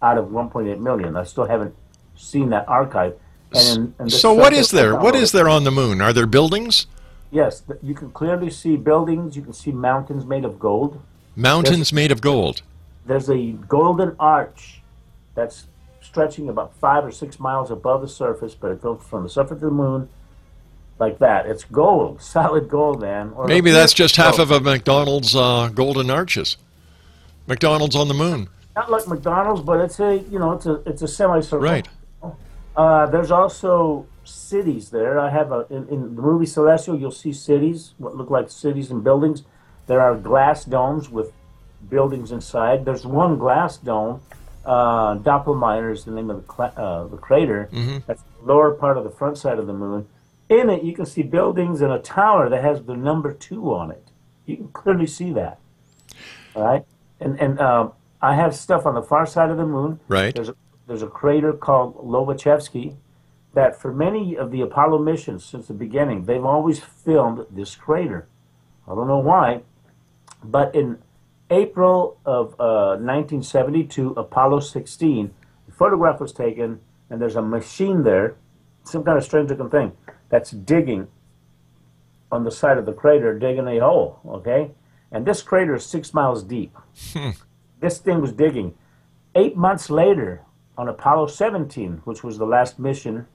out 0.00 0.16
of 0.18 0.26
1.8 0.26 0.78
million. 0.80 1.16
I 1.16 1.24
still 1.24 1.44
haven't 1.46 1.74
seen 2.16 2.50
that 2.50 2.68
archive. 2.68 3.14
And 3.54 3.94
So 4.12 4.32
what 4.32 4.52
is 4.52 4.70
there? 4.70 4.94
What 4.96 5.14
is 5.14 5.32
there 5.32 5.48
on 5.48 5.64
the 5.64 5.70
moon? 5.70 6.00
Are 6.00 6.12
there 6.12 6.26
buildings? 6.26 6.86
Yes, 7.30 7.62
you 7.82 7.94
can 7.94 8.10
clearly 8.10 8.50
see 8.50 8.76
buildings. 8.76 9.36
You 9.36 9.42
can 9.42 9.52
see 9.52 9.72
mountains 9.72 10.24
made 10.24 10.44
of 10.44 10.58
gold. 10.58 11.00
Mountains 11.36 11.92
made 11.92 12.10
of 12.10 12.20
gold. 12.20 12.62
There's 13.04 13.28
a 13.30 13.52
golden 13.68 14.16
arch 14.18 14.80
that's 15.34 15.66
stretching 16.00 16.48
about 16.48 16.74
five 16.76 17.04
or 17.04 17.12
six 17.12 17.38
miles 17.38 17.70
above 17.70 18.00
the 18.00 18.08
surface, 18.08 18.54
but 18.54 18.70
it 18.70 18.82
goes 18.82 19.00
from 19.08 19.22
the 19.22 19.28
surface 19.28 19.52
of 19.52 19.60
the 19.60 19.70
moon 19.70 20.08
like 20.98 21.18
that. 21.18 21.46
It's 21.46 21.64
gold, 21.64 22.22
solid 22.36 22.68
gold, 22.68 23.00
man. 23.00 23.32
Or 23.34 23.46
Maybe 23.46 23.70
that's 23.70 23.92
just 23.92 24.16
half 24.16 24.38
of 24.38 24.50
a 24.50 24.60
McDonald's 24.60 25.34
uh, 25.34 25.68
golden 25.68 26.10
arches. 26.10 26.56
McDonald's 27.46 27.96
on 27.96 28.08
the 28.08 28.14
moon. 28.14 28.48
Not 28.76 28.90
like 28.90 29.08
McDonald's, 29.08 29.62
but 29.62 29.80
it's 29.80 29.98
a 29.98 30.18
you 30.30 30.38
know 30.38 30.52
it's 30.52 30.66
a 30.66 30.74
it's 30.86 31.02
a 31.02 31.08
semicircle. 31.08 31.58
Right. 31.58 31.88
Uh, 32.76 33.06
there's 33.06 33.32
also 33.32 34.06
cities 34.22 34.90
there. 34.90 35.18
I 35.18 35.30
have 35.30 35.50
a 35.50 35.66
in, 35.68 35.88
in 35.88 36.14
the 36.14 36.22
movie 36.22 36.46
Celestial. 36.46 36.96
You'll 36.98 37.10
see 37.10 37.32
cities, 37.32 37.94
what 37.98 38.14
look 38.14 38.30
like 38.30 38.50
cities 38.50 38.90
and 38.90 39.02
buildings. 39.02 39.42
There 39.88 40.00
are 40.00 40.14
glass 40.14 40.64
domes 40.64 41.08
with 41.08 41.32
buildings 41.88 42.30
inside. 42.30 42.84
There's 42.84 43.06
one 43.06 43.38
glass 43.38 43.78
dome. 43.78 44.20
Uh, 44.68 45.16
Doppelmayr 45.18 45.90
is 45.90 46.04
the 46.04 46.10
name 46.10 46.28
of 46.28 46.46
the, 46.46 46.62
uh, 46.62 47.06
the 47.06 47.16
crater. 47.16 47.70
That's 48.06 48.22
the 48.22 48.46
lower 48.52 48.72
part 48.72 48.98
of 48.98 49.04
the 49.04 49.10
front 49.10 49.38
side 49.38 49.58
of 49.58 49.66
the 49.66 49.72
moon. 49.72 50.06
In 50.50 50.68
it, 50.68 50.82
you 50.82 50.92
can 50.94 51.06
see 51.06 51.22
buildings 51.22 51.80
and 51.80 51.90
a 51.90 51.98
tower 51.98 52.50
that 52.50 52.62
has 52.62 52.82
the 52.82 52.94
number 52.94 53.32
two 53.32 53.72
on 53.74 53.90
it. 53.90 54.10
You 54.44 54.56
can 54.56 54.68
clearly 54.68 55.06
see 55.06 55.32
that. 55.32 55.58
All 56.54 56.64
right, 56.64 56.84
and 57.18 57.40
and 57.40 57.58
um, 57.60 57.92
I 58.20 58.34
have 58.34 58.54
stuff 58.54 58.84
on 58.84 58.94
the 58.94 59.02
far 59.02 59.26
side 59.26 59.50
of 59.50 59.56
the 59.56 59.66
moon. 59.66 60.00
Right. 60.08 60.34
There's 60.34 60.48
a, 60.48 60.56
there's 60.86 61.02
a 61.02 61.06
crater 61.06 61.52
called 61.52 61.96
Lobachevsky 61.96 62.96
that 63.54 63.80
for 63.80 63.92
many 63.92 64.36
of 64.36 64.50
the 64.50 64.60
Apollo 64.60 64.98
missions 64.98 65.44
since 65.44 65.68
the 65.68 65.74
beginning, 65.74 66.24
they've 66.24 66.44
always 66.44 66.80
filmed 66.80 67.46
this 67.50 67.74
crater. 67.74 68.28
I 68.86 68.94
don't 68.94 69.08
know 69.08 69.18
why, 69.18 69.62
but 70.42 70.74
in 70.74 70.98
April 71.50 72.18
of 72.24 72.54
uh, 72.60 72.96
1972, 73.00 74.10
Apollo 74.10 74.60
16, 74.60 75.34
the 75.66 75.72
photograph 75.72 76.20
was 76.20 76.32
taken, 76.32 76.80
and 77.08 77.20
there's 77.20 77.36
a 77.36 77.42
machine 77.42 78.02
there, 78.02 78.36
some 78.84 79.02
kind 79.02 79.16
of 79.16 79.24
strange 79.24 79.48
looking 79.50 79.70
thing, 79.70 79.92
that's 80.28 80.50
digging 80.50 81.08
on 82.30 82.44
the 82.44 82.50
side 82.50 82.76
of 82.76 82.84
the 82.84 82.92
crater, 82.92 83.38
digging 83.38 83.66
a 83.66 83.78
hole, 83.78 84.20
okay? 84.26 84.70
And 85.10 85.24
this 85.24 85.40
crater 85.40 85.74
is 85.74 85.86
six 85.86 86.12
miles 86.12 86.42
deep. 86.42 86.76
This 87.80 87.98
thing 87.98 88.20
was 88.20 88.32
digging. 88.32 88.74
Eight 89.34 89.56
months 89.56 89.88
later, 89.88 90.42
on 90.76 90.88
Apollo 90.88 91.28
17, 91.28 92.02
which 92.04 92.22
was 92.22 92.36
the 92.36 92.44
last 92.44 92.78
mission, 92.78 93.26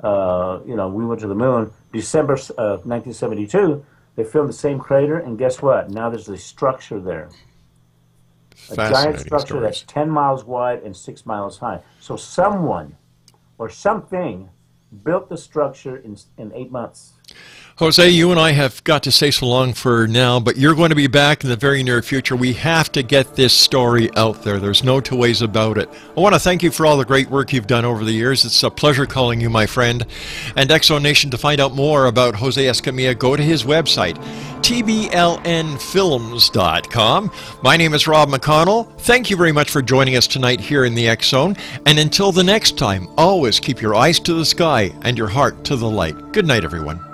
uh, 0.00 0.60
you 0.66 0.76
know, 0.76 0.88
we 0.88 1.06
went 1.06 1.20
to 1.20 1.28
the 1.28 1.34
moon, 1.34 1.72
December 1.92 2.34
uh, 2.58 2.82
1972, 2.84 3.84
they 4.16 4.24
filmed 4.24 4.48
the 4.48 4.52
same 4.52 4.78
crater, 4.78 5.18
and 5.18 5.38
guess 5.38 5.62
what? 5.62 5.90
Now 5.90 6.10
there's 6.10 6.28
a 6.28 6.36
structure 6.36 7.00
there. 7.00 7.30
A 8.70 8.76
giant 8.76 9.20
structure 9.20 9.60
that's 9.60 9.82
10 9.82 10.08
miles 10.08 10.44
wide 10.44 10.82
and 10.82 10.96
6 10.96 11.26
miles 11.26 11.58
high. 11.58 11.80
So 12.00 12.16
someone 12.16 12.96
or 13.58 13.68
something 13.68 14.50
built 15.02 15.28
the 15.28 15.36
structure 15.36 15.96
in, 15.96 16.16
in 16.38 16.52
eight 16.54 16.70
months. 16.70 17.14
Jose, 17.78 18.08
you 18.08 18.30
and 18.30 18.38
I 18.38 18.52
have 18.52 18.84
got 18.84 19.02
to 19.02 19.10
say 19.10 19.32
so 19.32 19.46
long 19.46 19.72
for 19.72 20.06
now, 20.06 20.38
but 20.38 20.56
you're 20.56 20.76
going 20.76 20.90
to 20.90 20.94
be 20.94 21.08
back 21.08 21.42
in 21.42 21.50
the 21.50 21.56
very 21.56 21.82
near 21.82 22.00
future. 22.02 22.36
We 22.36 22.52
have 22.52 22.92
to 22.92 23.02
get 23.02 23.34
this 23.34 23.52
story 23.52 24.16
out 24.16 24.44
there. 24.44 24.60
There's 24.60 24.84
no 24.84 25.00
two 25.00 25.16
ways 25.16 25.42
about 25.42 25.78
it. 25.78 25.88
I 26.16 26.20
want 26.20 26.36
to 26.36 26.38
thank 26.38 26.62
you 26.62 26.70
for 26.70 26.86
all 26.86 26.96
the 26.96 27.04
great 27.04 27.28
work 27.28 27.52
you've 27.52 27.66
done 27.66 27.84
over 27.84 28.04
the 28.04 28.12
years. 28.12 28.44
It's 28.44 28.62
a 28.62 28.70
pleasure 28.70 29.06
calling 29.06 29.40
you 29.40 29.50
my 29.50 29.66
friend. 29.66 30.06
And 30.54 30.70
Exo 30.70 31.02
Nation, 31.02 31.32
to 31.32 31.38
find 31.38 31.60
out 31.60 31.74
more 31.74 32.06
about 32.06 32.36
Jose 32.36 32.64
Escamilla, 32.64 33.18
go 33.18 33.34
to 33.34 33.42
his 33.42 33.64
website, 33.64 34.18
tblnfilms.com. 34.62 37.30
My 37.64 37.76
name 37.76 37.92
is 37.92 38.06
Rob 38.06 38.28
McConnell. 38.28 38.96
Thank 39.00 39.30
you 39.30 39.36
very 39.36 39.50
much 39.50 39.72
for 39.72 39.82
joining 39.82 40.14
us 40.14 40.28
tonight 40.28 40.60
here 40.60 40.84
in 40.84 40.94
the 40.94 41.08
X 41.08 41.26
Zone. 41.26 41.56
And 41.86 41.98
until 41.98 42.30
the 42.30 42.44
next 42.44 42.78
time, 42.78 43.08
always 43.18 43.58
keep 43.58 43.82
your 43.82 43.96
eyes 43.96 44.20
to 44.20 44.34
the 44.34 44.44
sky 44.44 44.92
and 45.02 45.18
your 45.18 45.26
heart 45.26 45.64
to 45.64 45.74
the 45.74 45.90
light. 45.90 46.30
Good 46.30 46.46
night, 46.46 46.62
everyone. 46.62 47.04